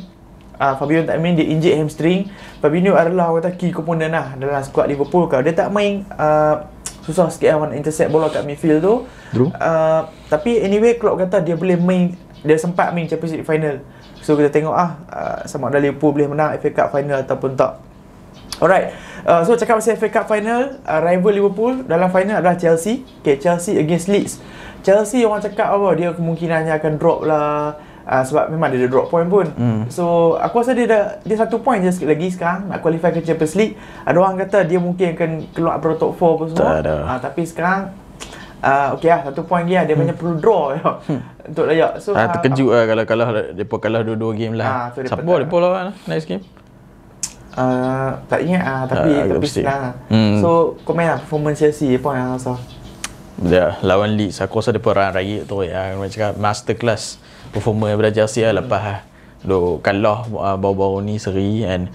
Uh, 0.56 0.74
Fabinho 0.80 1.04
tak 1.04 1.20
main 1.20 1.36
dia 1.36 1.46
injured 1.48 1.76
hamstring. 1.76 2.32
Fabinho 2.64 2.96
adalah 2.96 3.32
orang 3.32 3.44
kata 3.44 3.60
key 3.60 3.72
lah 3.72 4.36
dalam 4.40 4.64
squad 4.64 4.88
Liverpool 4.88 5.28
kalau 5.28 5.44
dia 5.44 5.52
tak 5.52 5.70
main 5.72 6.08
uh, 6.16 6.64
susah 7.06 7.30
sikit 7.30 7.54
lah 7.54 7.70
nak 7.70 7.78
intercept 7.78 8.10
bola 8.10 8.32
kat 8.34 8.48
midfield 8.48 8.82
tu. 8.82 8.96
True. 9.36 9.52
Uh, 9.54 10.10
tapi 10.32 10.58
anyway 10.64 10.98
Klopp 10.98 11.22
kata 11.22 11.44
dia 11.44 11.54
boleh 11.54 11.78
main 11.78 12.18
dia 12.42 12.58
sempat 12.58 12.94
main 12.94 13.06
Champions 13.06 13.38
League 13.38 13.48
final. 13.48 13.84
So 14.26 14.34
kita 14.34 14.50
tengok 14.50 14.74
ah 14.74 14.98
uh, 15.12 15.40
sama 15.46 15.70
ada 15.70 15.78
Liverpool 15.78 16.18
boleh 16.18 16.32
menang 16.32 16.58
FA 16.58 16.70
Cup 16.74 16.88
final 16.90 17.22
ataupun 17.22 17.54
tak. 17.54 17.78
Alright. 18.58 18.96
Uh, 19.26 19.42
so 19.44 19.58
cakap 19.58 19.82
pasal 19.82 20.00
FA 20.00 20.08
Cup 20.10 20.26
final, 20.30 20.80
uh, 20.86 21.00
rival 21.04 21.34
Liverpool 21.34 21.74
dalam 21.84 22.08
final 22.14 22.40
adalah 22.40 22.56
Chelsea. 22.56 23.04
Okay, 23.22 23.42
Chelsea 23.42 23.76
against 23.76 24.08
Leeds. 24.08 24.40
Chelsea 24.86 25.26
orang 25.26 25.42
cakap 25.42 25.74
apa 25.74 25.88
dia 25.98 26.14
kemungkinannya 26.14 26.74
akan 26.78 26.94
drop 27.02 27.26
lah. 27.26 27.76
Uh, 28.06 28.22
sebab 28.22 28.48
memang 28.48 28.70
dia 28.70 28.78
ada 28.78 28.88
drop 28.88 29.10
point 29.10 29.26
pun. 29.26 29.50
Hmm. 29.52 29.90
So 29.90 30.38
aku 30.38 30.62
rasa 30.62 30.72
dia 30.72 30.86
dah 30.86 31.04
dia 31.20 31.36
satu 31.36 31.58
point 31.58 31.82
je 31.82 31.90
sikit 31.90 32.06
lagi 32.06 32.30
sekarang 32.30 32.70
nak 32.70 32.80
qualify 32.80 33.10
ke 33.10 33.20
Champions 33.20 33.54
League. 33.56 33.74
Ada 34.04 34.14
orang 34.16 34.38
kata 34.38 34.62
dia 34.62 34.78
mungkin 34.78 35.08
akan 35.12 35.30
keluar 35.52 35.76
dari 35.76 35.96
top 35.96 36.14
4 36.14 36.22
apa 36.22 36.44
semua. 36.48 36.70
Ada. 36.80 36.94
Uh, 37.02 37.20
tapi 37.20 37.42
sekarang 37.44 37.80
uh, 38.62 38.94
okey 38.94 39.10
lah 39.10 39.20
satu 39.24 39.42
point 39.44 39.66
lah 39.66 39.84
dia 39.84 39.96
banyak 39.96 40.14
perlu 40.14 40.38
draw 40.38 40.64
je 40.72 40.82
untuk 41.46 41.66
layak. 41.66 41.98
So 41.98 42.14
Ah, 42.14 42.22
ah, 42.22 42.28
terkejut 42.32 42.70
lah 42.70 42.84
kalau 42.86 43.04
kalah 43.04 43.28
depa 43.52 43.76
kalah 43.80 44.02
dua-dua 44.02 44.32
game 44.34 44.54
Ah, 44.56 44.62
lah. 44.62 44.70
tu 44.94 45.02
dia 45.02 45.10
Siapa 45.10 45.22
patut. 45.22 45.42
depa 45.42 45.56
lawan 45.58 45.82
lah 45.90 45.96
next 46.06 46.26
game? 46.26 46.46
Uh, 47.56 48.20
tak 48.28 48.44
ingat 48.44 48.62
ah 48.62 48.84
tapi 48.84 49.12
Ah, 49.16 49.26
tapi 49.26 49.48
senang 49.48 49.80
lah. 49.82 49.94
Hmm. 50.12 50.44
So 50.44 50.50
komen 50.84 51.08
lah 51.08 51.18
performance 51.18 51.58
Chelsea 51.58 51.96
apa 51.96 52.10
yang 52.12 52.36
rasa. 52.36 52.54
Dia 53.36 53.80
lawan 53.82 54.14
Leeds 54.14 54.40
aku 54.40 54.60
rasa 54.60 54.70
depa 54.70 54.92
run 54.92 55.10
raya 55.10 55.42
tu 55.42 55.64
ya. 55.64 55.96
Macam 55.96 56.06
cakap 56.06 56.36
master 56.36 56.76
class 56.76 57.18
performer 57.56 57.96
daripada 57.96 58.12
Chelsea 58.12 58.44
lah 58.44 58.60
lepas 58.60 58.82
lah. 58.84 59.00
Duk 59.48 59.80
kalah 59.80 60.28
uh, 60.28 60.58
baru-baru 60.60 61.08
ni 61.08 61.16
seri 61.16 61.64
and 61.64 61.88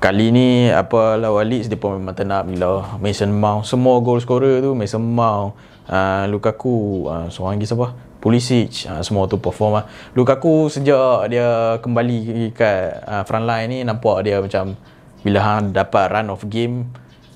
kali 0.00 0.32
ni 0.32 0.72
apa 0.72 1.20
lawan 1.20 1.44
Leeds 1.44 1.68
depa 1.68 1.92
memang 1.92 2.16
tenap 2.16 2.48
gila. 2.48 2.96
Mason 2.96 3.28
Mount 3.28 3.68
semua 3.68 4.00
goal 4.00 4.24
scorer 4.24 4.64
tu 4.64 4.72
Mason 4.72 5.04
Mount, 5.04 5.52
uh, 5.92 6.24
Lukaku, 6.32 7.04
uh, 7.12 7.28
seorang 7.28 7.60
lagi 7.60 7.68
siapa? 7.68 7.92
Pulisic, 8.24 8.88
uh, 8.88 9.04
semua 9.04 9.28
tu 9.28 9.36
perform 9.36 9.76
lah. 9.76 9.84
Lukaku 10.16 10.72
sejak 10.72 11.28
dia 11.28 11.76
kembali 11.84 12.48
kat 12.56 13.04
uh, 13.04 13.22
front 13.28 13.44
line 13.44 13.68
ni 13.68 13.78
nampak 13.84 14.24
dia 14.24 14.40
macam 14.40 14.80
bila 15.24 15.40
hang 15.40 15.72
dapat 15.72 16.12
run 16.12 16.28
of 16.32 16.44
game 16.48 16.88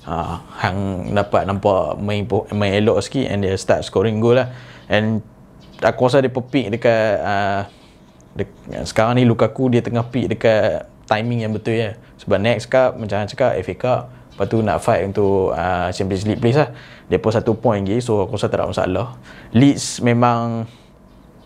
uh, 0.05 0.37
hang 0.61 1.09
dapat 1.13 1.45
nampak 1.49 1.97
main 1.97 2.25
main 2.53 2.73
elok 2.81 3.01
sikit 3.01 3.33
and 3.33 3.45
dia 3.45 3.57
start 3.57 3.81
scoring 3.81 4.21
goal 4.21 4.37
lah 4.37 4.53
and 4.89 5.25
aku 5.83 5.99
rasa 6.07 6.19
dia 6.19 6.31
peak 6.31 6.67
dekat 6.75 7.11
uh, 7.23 7.61
dek- 8.35 8.87
sekarang 8.87 9.19
ni 9.19 9.23
Lukaku 9.23 9.71
dia 9.71 9.79
tengah 9.79 10.03
peak 10.07 10.35
dekat 10.35 10.87
timing 11.07 11.47
yang 11.47 11.51
betul 11.55 11.75
ya. 11.75 11.95
Sebab 12.19 12.37
next 12.37 12.67
cup 12.67 12.99
macam 12.99 13.23
hang 13.23 13.29
cakap 13.31 13.55
FA 13.63 13.75
Cup. 13.75 14.01
Lepas 14.35 14.45
tu 14.47 14.57
nak 14.63 14.77
fight 14.79 15.03
untuk 15.03 15.51
uh, 15.51 15.89
Champions 15.91 16.23
League 16.27 16.39
place 16.39 16.59
lah. 16.59 16.69
Dia 17.09 17.17
pun 17.17 17.31
satu 17.33 17.57
point 17.57 17.81
lagi 17.81 17.99
so 17.99 18.21
aku 18.23 18.37
rasa 18.37 18.47
tak 18.47 18.61
ada 18.61 18.69
masalah. 18.69 19.07
Leeds 19.55 20.03
memang 20.03 20.69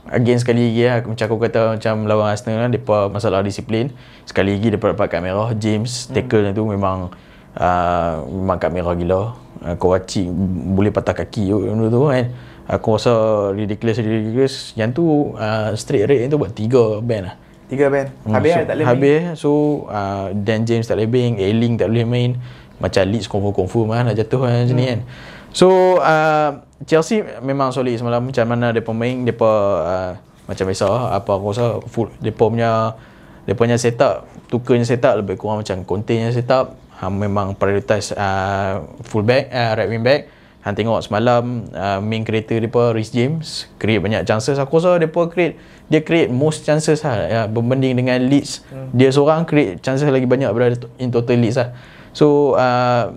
Again 0.03 0.35
sekali 0.35 0.67
lagi 0.67 0.83
lah 0.83 0.99
Macam 1.07 1.25
aku 1.31 1.37
kata 1.39 1.79
Macam 1.79 2.03
lawan 2.03 2.27
Arsenal 2.27 2.59
lah 2.59 2.67
Mereka 2.67 3.07
masalah 3.07 3.39
disiplin. 3.39 3.87
Sekali 4.27 4.59
lagi 4.59 4.67
Mereka 4.75 4.99
dapat 4.99 5.07
kad 5.07 5.23
merah 5.23 5.55
James 5.55 6.11
Tackle 6.11 6.51
tu 6.51 6.67
memang 6.67 7.07
uh, 7.55 8.13
Memang 8.27 8.59
kad 8.59 8.75
merah 8.75 8.99
gila. 8.99 9.39
Uh, 9.63 9.75
Kowachi 9.79 10.27
Boleh 10.75 10.91
patah 10.91 11.15
kaki 11.15 11.55
benda 11.55 11.87
tu 11.87 12.03
kan 12.11 12.27
Aku 12.63 12.95
rasa 12.95 13.11
ridiculous 13.51 13.99
ridiculous. 13.99 14.55
Yang 14.79 14.89
tu 14.95 15.05
uh, 15.35 15.75
straight 15.75 16.07
rate 16.07 16.31
tu 16.31 16.39
buat 16.39 16.55
3 16.55 17.03
band 17.03 17.23
lah. 17.27 17.35
Tiga 17.73 17.87
band. 17.89 18.07
Habis 18.27 18.51
so, 18.51 18.57
lah 18.59 18.65
tak 18.69 18.75
boleh 18.75 18.85
main. 18.85 18.91
Habis 18.93 19.21
So 19.39 19.51
uh, 19.89 20.27
Dan 20.35 20.57
James 20.67 20.85
tak 20.85 20.99
boleh 20.99 21.09
main 21.09 21.31
Ailing 21.41 21.73
tak 21.79 21.87
boleh 21.89 22.05
main. 22.05 22.31
Macam 22.77 23.03
Leeds 23.07 23.25
confirm-confirm 23.31 23.87
lah 23.89 24.01
Nak 24.05 24.15
jatuh 24.19 24.45
kan 24.45 24.67
macam 24.67 24.75
ni 24.77 24.85
kan. 24.85 24.99
So 25.55 25.97
uh, 25.97 26.61
Chelsea 26.85 27.23
memang 27.41 27.73
solid 27.73 27.95
semalam. 27.97 28.21
Macam 28.21 28.45
mana 28.45 28.69
dia 28.69 28.83
pemain 28.85 29.15
Dia 29.25 29.33
uh, 29.41 30.11
Macam 30.45 30.63
biasa. 30.69 30.87
Apa 31.17 31.29
aku 31.39 31.45
rasa 31.49 31.65
full, 31.89 32.13
Dia 32.21 32.29
punya 32.35 32.93
Dia 33.49 33.57
punya 33.57 33.79
setup 33.79 34.29
Tukarnya 34.51 34.85
setup 34.85 35.17
Lebih 35.17 35.39
kurang 35.41 35.65
macam 35.65 35.81
Containnya 35.81 36.29
setup. 36.29 36.77
Ha, 37.01 37.09
Memang 37.09 37.57
prioritize 37.57 38.13
uh, 38.13 38.85
Full 39.07 39.25
back 39.25 39.49
uh, 39.49 39.71
Right 39.79 39.89
wing 39.89 40.05
back 40.05 40.42
Han 40.63 40.73
tengok 40.79 41.03
semalam 41.03 41.67
uh, 41.75 41.99
Main 41.99 42.23
creator 42.23 42.55
dia 42.55 42.71
Rhys 42.95 43.11
James 43.11 43.67
Create 43.75 43.99
banyak 43.99 44.23
chances 44.23 44.55
Aku 44.55 44.79
rasa 44.79 44.95
dia 44.95 45.11
create 45.11 45.59
Dia 45.91 45.99
create 45.99 46.31
most 46.31 46.63
chances 46.63 47.03
lah 47.03 47.15
ya, 47.27 47.41
Berbanding 47.51 47.99
dengan 47.99 48.15
Leeds 48.23 48.63
hmm. 48.71 48.95
Dia 48.95 49.11
seorang 49.11 49.43
create 49.43 49.83
chances 49.83 50.07
lagi 50.07 50.23
banyak 50.23 50.47
Daripada 50.47 50.87
in 51.03 51.11
total 51.11 51.35
Leeds 51.35 51.59
lah 51.59 51.75
So 52.15 52.55
uh, 52.55 53.11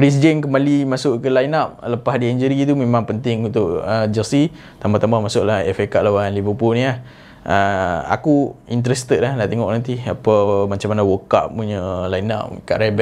Rhys 0.00 0.22
James 0.22 0.46
kembali 0.46 0.86
masuk 0.86 1.18
ke 1.18 1.28
line 1.28 1.52
up 1.52 1.82
lepas 1.82 2.16
dia 2.16 2.30
injury 2.30 2.62
tu 2.62 2.78
memang 2.78 3.04
penting 3.04 3.50
untuk 3.50 3.82
uh, 3.82 4.06
Chelsea 4.08 4.54
tambah-tambah 4.78 5.18
masuklah 5.18 5.66
FA 5.74 5.84
Cup 5.90 6.02
lawan 6.06 6.30
Liverpool 6.30 6.78
ni 6.78 6.86
lah. 6.86 7.02
Uh, 7.40 8.04
aku 8.12 8.54
interested 8.68 9.18
lah 9.18 9.34
nak 9.34 9.50
tengok 9.50 9.66
nanti 9.72 9.98
apa 9.98 10.64
macam 10.70 10.88
mana 10.94 11.02
World 11.02 11.26
Cup 11.26 11.50
punya 11.50 12.06
line 12.06 12.30
up 12.30 12.54
kat. 12.64 12.78
Right 12.78 12.94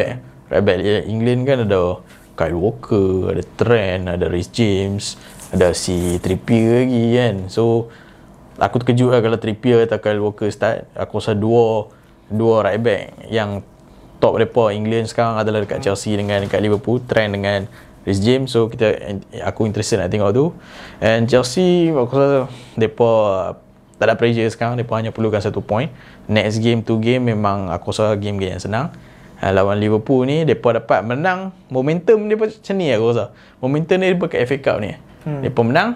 back 0.65 0.81
England 1.05 1.45
kan 1.45 1.69
ada 1.69 2.01
Kyle 2.39 2.55
Walker, 2.55 3.35
ada 3.35 3.43
Trent, 3.59 4.07
ada 4.07 4.31
Rhys 4.31 4.47
James, 4.55 5.19
ada 5.51 5.75
si 5.75 6.23
Trippier 6.23 6.87
lagi 6.87 7.05
kan. 7.19 7.37
So 7.51 7.91
aku 8.63 8.79
terkejut 8.79 9.11
lah 9.11 9.19
kalau 9.19 9.43
Trippier 9.43 9.83
atau 9.83 9.99
Kyle 9.99 10.23
Walker 10.23 10.47
start. 10.55 10.87
Aku 10.95 11.19
rasa 11.19 11.35
dua 11.35 11.91
dua 12.31 12.63
right 12.63 12.79
back 12.79 13.27
yang 13.27 13.67
top 14.23 14.39
mereka 14.39 14.71
England 14.71 15.11
sekarang 15.11 15.43
adalah 15.43 15.67
dekat 15.67 15.83
Chelsea 15.83 16.15
dengan 16.15 16.47
dekat 16.47 16.63
Liverpool 16.63 17.03
Trent 17.03 17.35
dengan 17.35 17.67
Rhys 18.07 18.23
James. 18.23 18.55
So 18.55 18.71
kita 18.71 19.19
aku 19.43 19.67
interested 19.67 19.99
nak 19.99 20.15
tengok 20.15 20.31
tu. 20.31 20.55
And 21.03 21.27
Chelsea 21.27 21.91
aku 21.91 22.15
rasa 22.15 22.47
mereka 22.79 23.11
tak 23.99 24.07
ada 24.07 24.15
pressure 24.15 24.47
sekarang. 24.47 24.79
Mereka 24.79 24.95
hanya 24.95 25.11
perlukan 25.11 25.43
satu 25.43 25.59
point. 25.59 25.91
Next 26.31 26.63
game 26.63 26.87
tu 26.87 27.03
game 27.03 27.35
memang 27.35 27.67
aku 27.75 27.91
rasa 27.91 28.15
game-game 28.15 28.55
yang 28.55 28.63
senang 28.63 28.95
uh, 29.39 29.51
lawan 29.51 29.79
Liverpool 29.79 30.25
ni 30.25 30.43
mereka 30.43 30.77
dapat 30.77 31.01
menang 31.03 31.51
momentum 31.69 32.19
dia 32.25 32.37
macam 32.37 32.75
ni 32.75 32.87
aku 32.91 33.05
rasa 33.11 33.25
momentum 33.59 33.97
ni 33.97 34.11
mereka 34.11 34.27
kat 34.29 34.41
FA 34.45 34.57
Cup 34.59 34.77
ni 34.79 34.93
hmm. 35.25 35.41
mereka 35.43 35.61
menang 35.63 35.89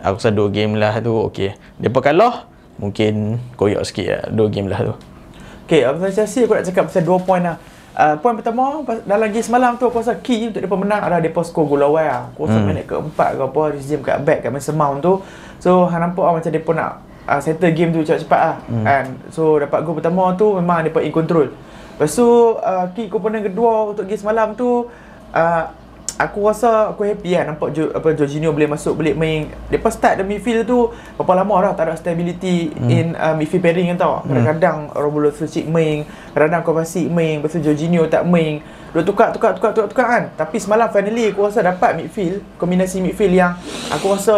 aku 0.00 0.16
rasa 0.18 0.30
dua 0.30 0.48
game 0.48 0.76
lah 0.76 0.98
tu 0.98 1.12
ok 1.12 1.38
mereka 1.78 2.00
kalah 2.02 2.48
mungkin 2.76 3.38
koyak 3.54 3.84
sikit 3.84 4.06
lah 4.06 4.22
dua 4.28 4.48
game 4.48 4.68
lah 4.68 4.80
tu 4.82 4.94
Okay, 5.64 5.80
pasal 5.80 6.12
Chelsea 6.12 6.44
aku 6.44 6.52
nak 6.52 6.68
cakap 6.68 6.92
pasal 6.92 7.08
dua 7.08 7.16
point 7.16 7.40
lah. 7.40 7.56
Uh, 7.96 8.20
point 8.20 8.36
pertama, 8.36 8.84
pas- 8.84 9.00
dalam 9.00 9.32
game 9.32 9.40
semalam 9.40 9.80
tu 9.80 9.88
aku 9.88 9.96
rasa 9.96 10.12
key 10.20 10.52
untuk 10.52 10.60
mereka 10.60 10.76
menang 10.76 11.00
adalah 11.00 11.24
mereka 11.24 11.40
score 11.40 11.64
gol 11.64 11.80
awal 11.80 12.04
lah. 12.04 12.28
Aku 12.36 12.44
rasa 12.44 12.60
Hmm. 12.60 12.68
minit 12.68 12.84
keempat 12.84 13.28
ke 13.32 13.42
apa, 13.48 13.60
James 13.80 14.04
kat 14.04 14.18
back 14.20 14.44
kat 14.44 14.52
Mason 14.52 14.76
Mount 14.76 15.00
tu. 15.00 15.24
So, 15.56 15.88
hang 15.88 16.04
nampak 16.04 16.20
lah 16.20 16.36
macam 16.36 16.52
mereka 16.52 16.70
nak 16.76 16.90
uh, 17.24 17.40
settle 17.40 17.72
game 17.72 17.96
tu 17.96 18.04
cepat-cepat 18.04 18.40
lah. 18.44 18.56
Hmm. 18.68 18.84
And 18.84 19.06
so, 19.32 19.56
dapat 19.56 19.88
gol 19.88 19.96
pertama 19.96 20.36
tu 20.36 20.52
memang 20.52 20.84
mereka 20.84 21.00
in 21.00 21.14
control. 21.16 21.48
Lepas 21.94 22.10
tu, 22.14 22.26
uh, 22.58 22.86
key 22.94 23.06
komponen 23.06 23.46
kedua 23.46 23.94
untuk 23.94 24.06
game 24.06 24.18
semalam 24.18 24.54
tu, 24.58 24.90
uh, 25.34 25.64
aku 26.14 26.46
rasa 26.46 26.94
aku 26.94 27.02
happy 27.02 27.34
lah 27.34 27.50
nampak 27.50 27.74
jo, 27.74 27.90
apa 27.90 28.14
Jorginho 28.14 28.54
boleh 28.54 28.70
masuk 28.70 28.94
boleh 28.94 29.14
main. 29.16 29.50
Depa 29.66 29.90
start 29.90 30.22
the 30.22 30.24
midfield 30.26 30.66
tu 30.66 30.90
berapa 31.18 31.42
lama 31.42 31.70
dah 31.70 31.72
tak 31.74 31.84
ada 31.90 31.94
stability 31.98 32.70
hmm. 32.70 32.90
in 32.90 33.06
uh, 33.18 33.34
midfield 33.34 33.62
pairing 33.62 33.90
kan 33.94 33.98
tau. 33.98 34.14
Kadang-kadang 34.22 34.94
Romulo 34.94 35.34
Sucic 35.34 35.66
main 35.66 36.06
kadang-kadang 36.34 36.62
Kovacic 36.66 37.06
main 37.10 37.42
lepas 37.42 37.50
tu 37.50 37.60
Jorginho 37.62 38.06
tak 38.06 38.22
main. 38.26 38.62
Dua 38.94 39.02
tukar 39.02 39.34
tukar 39.34 39.58
tukar 39.58 39.74
tukar 39.74 39.90
tukar 39.90 40.06
kan. 40.06 40.24
Tapi 40.38 40.56
semalam 40.62 40.86
finally 40.94 41.34
aku 41.34 41.50
rasa 41.50 41.66
dapat 41.66 41.98
midfield 41.98 42.38
kombinasi 42.62 43.02
midfield 43.02 43.34
yang 43.34 43.58
aku 43.90 44.14
rasa 44.14 44.34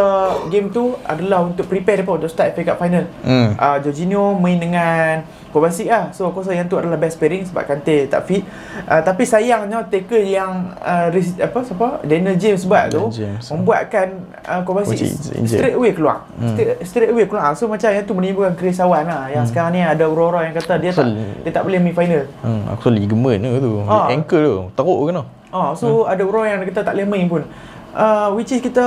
game 0.49 0.73
tu 0.73 0.97
adalah 1.05 1.45
untuk 1.45 1.69
prepare 1.69 2.01
depa 2.01 2.16
untuk 2.16 2.33
start 2.33 2.57
FA 2.57 2.73
Cup 2.73 2.81
final. 2.81 3.05
Hmm. 3.21 3.53
uh, 3.53 3.77
Jorginho 3.85 4.33
main 4.40 4.57
dengan 4.57 5.29
Kovacic 5.57 5.88
lah 5.88 6.12
So 6.12 6.29
aku 6.29 6.45
rasa 6.45 6.53
yang 6.53 6.69
tu 6.69 6.77
adalah 6.77 7.01
best 7.01 7.16
pairing 7.16 7.49
Sebab 7.49 7.64
Kante 7.64 8.12
tak 8.12 8.29
fit 8.29 8.45
uh, 8.85 9.01
Tapi 9.01 9.25
sayangnya 9.25 9.88
tackle 9.88 10.29
yang 10.29 10.77
uh, 10.85 11.09
apa 11.16 11.59
siapa 11.64 12.05
Daniel 12.05 12.37
James 12.37 12.69
buat 12.69 12.92
tu 12.92 13.09
James. 13.09 13.49
membuatkan 13.49 14.07
uh, 14.45 14.61
Kovacic 14.61 15.01
injured. 15.33 15.49
straight 15.49 15.77
away 15.81 15.97
keluar 15.97 16.29
hmm. 16.37 16.53
straight, 16.53 16.77
straight 16.85 17.11
away 17.11 17.25
keluar 17.25 17.57
so 17.57 17.64
macam 17.64 17.88
yang 17.88 18.05
tu 18.05 18.12
menimbulkan 18.12 18.53
kerisauan 18.53 19.09
lah 19.09 19.33
yang 19.33 19.49
hmm. 19.49 19.51
sekarang 19.51 19.71
ni 19.73 19.81
ada 19.81 20.05
orang-orang 20.05 20.53
yang 20.53 20.57
kata 20.61 20.75
dia 20.77 20.92
tak 20.92 21.09
dia 21.16 21.51
tak 21.55 21.62
boleh 21.64 21.81
main 21.81 21.97
final 21.97 22.27
Hmm, 22.42 22.62
aku 22.69 22.90
rasa 22.90 22.97
ligament 22.99 23.38
ke 23.42 23.59
tu. 23.62 23.73
Ah. 23.87 24.07
Ankle 24.11 24.42
tu. 24.45 24.59
Teruk 24.75 25.01
kena. 25.09 25.23
Oh, 25.55 25.71
so 25.73 25.87
hmm. 26.05 26.12
ada 26.12 26.23
orang 26.27 26.45
yang 26.51 26.59
kata 26.66 26.81
tak 26.83 26.95
boleh 26.99 27.09
main 27.09 27.27
pun. 27.31 27.42
Uh, 27.97 28.29
which 28.37 28.53
is 28.53 28.61
kita 28.61 28.85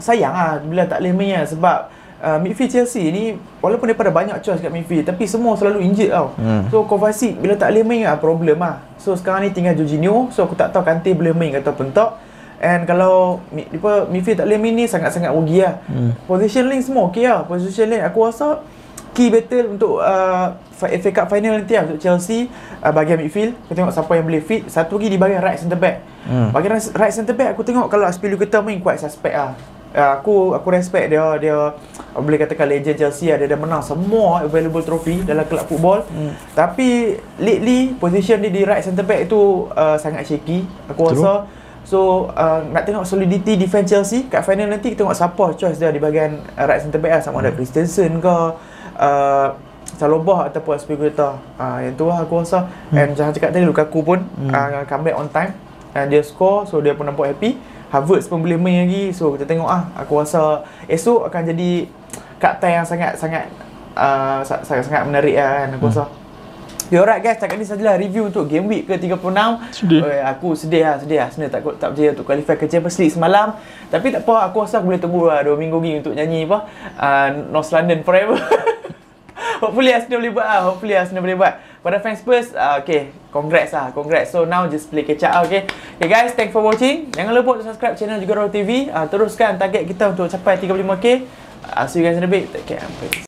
sayang 0.00 0.32
lah 0.32 0.56
bila 0.64 0.88
tak 0.88 1.04
boleh 1.04 1.14
main 1.14 1.32
lah 1.42 1.46
sebab 1.46 1.78
uh, 2.22 2.38
midfield 2.38 2.70
Chelsea 2.70 3.10
ni 3.10 3.38
walaupun 3.62 3.90
daripada 3.90 4.10
banyak 4.10 4.38
choice 4.42 4.62
kat 4.62 4.70
midfield 4.70 5.06
tapi 5.06 5.24
semua 5.24 5.54
selalu 5.54 5.82
injured 5.86 6.10
tau. 6.10 6.34
Hmm. 6.38 6.66
So 6.70 6.84
Kovacic 6.86 7.38
bila 7.38 7.54
tak 7.54 7.74
boleh 7.74 7.84
main 7.86 8.02
lah 8.06 8.18
problem 8.18 8.58
lah. 8.58 8.82
So 8.98 9.14
sekarang 9.14 9.46
ni 9.46 9.50
tinggal 9.54 9.74
Jorginho 9.78 10.30
so 10.34 10.44
aku 10.46 10.58
tak 10.58 10.74
tahu 10.74 10.82
Kante 10.82 11.14
boleh 11.14 11.34
main 11.34 11.50
ke 11.54 11.58
ataupun 11.62 11.94
tak. 11.94 12.18
And 12.58 12.90
kalau 12.90 13.38
apa, 13.54 14.10
midfield 14.10 14.42
tak 14.42 14.50
boleh 14.50 14.58
main 14.58 14.74
ni 14.74 14.84
sangat-sangat 14.90 15.30
rugi 15.30 15.62
lah. 15.62 15.78
Hmm. 15.86 16.10
Position 16.26 16.66
link 16.66 16.82
semua 16.82 17.06
okey 17.06 17.30
lah. 17.30 17.46
Position 17.46 17.86
link 17.86 18.02
aku 18.02 18.26
rasa 18.26 18.66
key 19.14 19.30
battle 19.30 19.78
untuk 19.78 20.02
uh, 20.02 20.58
FA 20.74 21.10
Cup 21.14 21.26
final 21.30 21.58
nanti 21.58 21.74
lah 21.78 21.86
untuk 21.86 22.02
Chelsea 22.02 22.50
uh, 22.82 22.90
bahagian 22.90 23.22
midfield. 23.22 23.54
Kita 23.70 23.78
tengok 23.78 23.94
siapa 23.94 24.12
yang 24.18 24.26
boleh 24.26 24.42
fit. 24.42 24.66
Satu 24.66 24.98
lagi 24.98 25.06
di 25.14 25.18
bahagian 25.22 25.38
right 25.38 25.58
centre 25.62 25.78
back. 25.78 26.02
Hmm. 26.26 26.50
Bahagian 26.50 26.74
right- 26.74 26.94
right 26.98 27.14
centre 27.14 27.36
back 27.38 27.54
aku 27.54 27.62
tengok 27.62 27.86
kalau 27.86 28.10
Aspilicueta 28.10 28.58
main 28.58 28.82
quite 28.82 28.98
suspect 28.98 29.38
lah. 29.38 29.54
Uh, 29.88 30.20
aku 30.20 30.52
aku 30.52 30.68
respect 30.68 31.08
dia 31.08 31.24
dia 31.40 31.56
boleh 32.12 32.36
katakan 32.36 32.68
legend 32.68 33.00
Chelsea 33.00 33.32
dia 33.32 33.48
dah 33.48 33.56
menang 33.56 33.80
semua 33.80 34.44
available 34.44 34.84
trophy 34.84 35.24
dalam 35.24 35.48
kelab 35.48 35.64
football. 35.64 36.04
Hmm. 36.12 36.36
Tapi 36.52 37.16
lately 37.40 37.96
position 37.96 38.36
dia 38.44 38.52
di 38.52 38.68
right 38.68 38.84
centre 38.84 39.06
back 39.06 39.32
tu 39.32 39.64
uh, 39.72 39.96
sangat 39.96 40.28
shaky. 40.28 40.68
Aku 40.92 41.08
True. 41.08 41.16
rasa 41.16 41.32
So 41.88 42.28
uh, 42.36 42.68
nak 42.68 42.84
tengok 42.84 43.08
solidity 43.08 43.56
defense 43.56 43.88
Chelsea 43.88 44.28
kat 44.28 44.44
final 44.44 44.68
nanti 44.68 44.92
kita 44.92 45.08
tengok 45.08 45.16
siapa 45.16 45.44
choice 45.56 45.80
dia 45.80 45.88
di 45.88 45.96
bahagian 45.96 46.36
uh, 46.52 46.68
right 46.68 46.84
centre 46.84 47.00
back 47.00 47.16
lah 47.16 47.22
sama 47.24 47.40
ada 47.40 47.48
Christensen 47.56 48.20
ke 48.20 48.36
uh, 49.00 49.48
Salobah 49.96 50.52
ataupun 50.52 50.76
Aspilicueta. 50.76 51.40
Uh, 51.56 51.80
yang 51.80 51.96
tu 51.96 52.04
lah 52.04 52.28
aku 52.28 52.44
rasa 52.44 52.68
and 52.92 53.16
jangan 53.16 53.32
cakap 53.32 53.56
tadi 53.56 53.64
Lukaku 53.64 54.04
pun 54.04 54.20
uh, 54.52 54.84
comeback 54.84 55.16
on 55.16 55.32
time 55.32 55.56
and 55.96 56.12
dia 56.12 56.20
score 56.20 56.68
so 56.68 56.76
dia 56.84 56.92
pun 56.92 57.08
nampak 57.08 57.32
happy. 57.32 57.56
Havertz 57.88 58.28
pun 58.28 58.44
boleh 58.44 58.60
main 58.60 58.84
lagi 58.84 59.10
so 59.16 59.32
kita 59.32 59.48
tengok 59.48 59.68
ah 59.68 59.88
aku 59.96 60.20
rasa 60.20 60.64
esok 60.88 61.28
akan 61.28 61.42
jadi 61.54 61.70
kapten 62.36 62.70
yang 62.80 62.86
sangat 62.86 63.16
sangat 63.16 63.48
uh, 63.96 64.40
sangat 64.44 64.86
sangat 64.86 65.02
menarik 65.08 65.34
lah 65.34 65.66
kan 65.66 65.68
aku 65.74 65.86
rasa. 65.90 66.04
Okay, 66.88 66.96
alright 67.04 67.20
guys, 67.20 67.36
setakat 67.36 67.60
ni 67.60 67.68
sajalah 67.68 68.00
review 68.00 68.32
untuk 68.32 68.48
game 68.48 68.64
week 68.64 68.88
ke-36. 68.88 69.20
Sedih. 69.76 70.00
Oh, 70.00 70.08
aku 70.24 70.56
sedih 70.56 70.88
lah, 70.88 70.96
sedih 70.96 71.20
lah. 71.20 71.28
Sebenarnya 71.28 71.52
tak, 71.52 71.60
tak 71.76 71.88
berjaya 71.92 72.10
untuk 72.16 72.24
qualify 72.24 72.56
ke 72.56 72.64
Champions 72.64 72.96
League 72.96 73.12
semalam. 73.12 73.60
Tapi 73.92 74.08
tak 74.08 74.24
apa, 74.24 74.48
aku 74.48 74.64
rasa 74.64 74.80
aku 74.80 74.88
boleh 74.88 74.96
tunggu 74.96 75.28
lah 75.28 75.44
2 75.44 75.52
minggu 75.52 75.76
lagi 75.76 75.92
untuk 76.00 76.16
nyanyi 76.16 76.48
apa. 76.48 76.58
Uh, 76.96 77.28
North 77.52 77.68
London 77.76 78.00
Forever. 78.00 78.40
Hopefully 79.60 79.92
Arsenal 79.92 80.24
boleh 80.24 80.32
buat 80.32 80.46
lah. 80.48 80.60
Hopefully 80.64 80.94
Arsenal 80.96 81.20
boleh 81.20 81.36
buat. 81.36 81.54
Pada 81.78 82.02
fans 82.02 82.18
Spurs, 82.18 82.50
uh, 82.54 82.82
okay. 82.82 83.14
Congrats 83.30 83.70
lah. 83.70 83.94
Congrats. 83.94 84.34
So 84.34 84.44
now 84.44 84.66
just 84.66 84.90
play 84.90 85.06
catch 85.06 85.22
up 85.22 85.32
lah, 85.32 85.42
okay. 85.46 85.62
Okay 85.98 86.08
guys, 86.10 86.34
thanks 86.34 86.50
for 86.50 86.62
watching. 86.62 87.10
Jangan 87.14 87.32
lupa 87.34 87.58
untuk 87.58 87.66
subscribe 87.70 87.94
channel 87.94 88.18
juga 88.18 88.44
Raw 88.44 88.48
TV. 88.50 88.90
Uh, 88.90 89.06
teruskan 89.06 89.56
target 89.56 89.86
kita 89.86 90.10
untuk 90.10 90.26
capai 90.26 90.58
35k. 90.58 91.06
Uh, 91.68 91.84
see 91.86 92.00
you 92.00 92.04
guys 92.06 92.18
in 92.18 92.24
a 92.24 92.30
bit. 92.30 92.50
Take 92.50 92.78
care. 92.78 93.26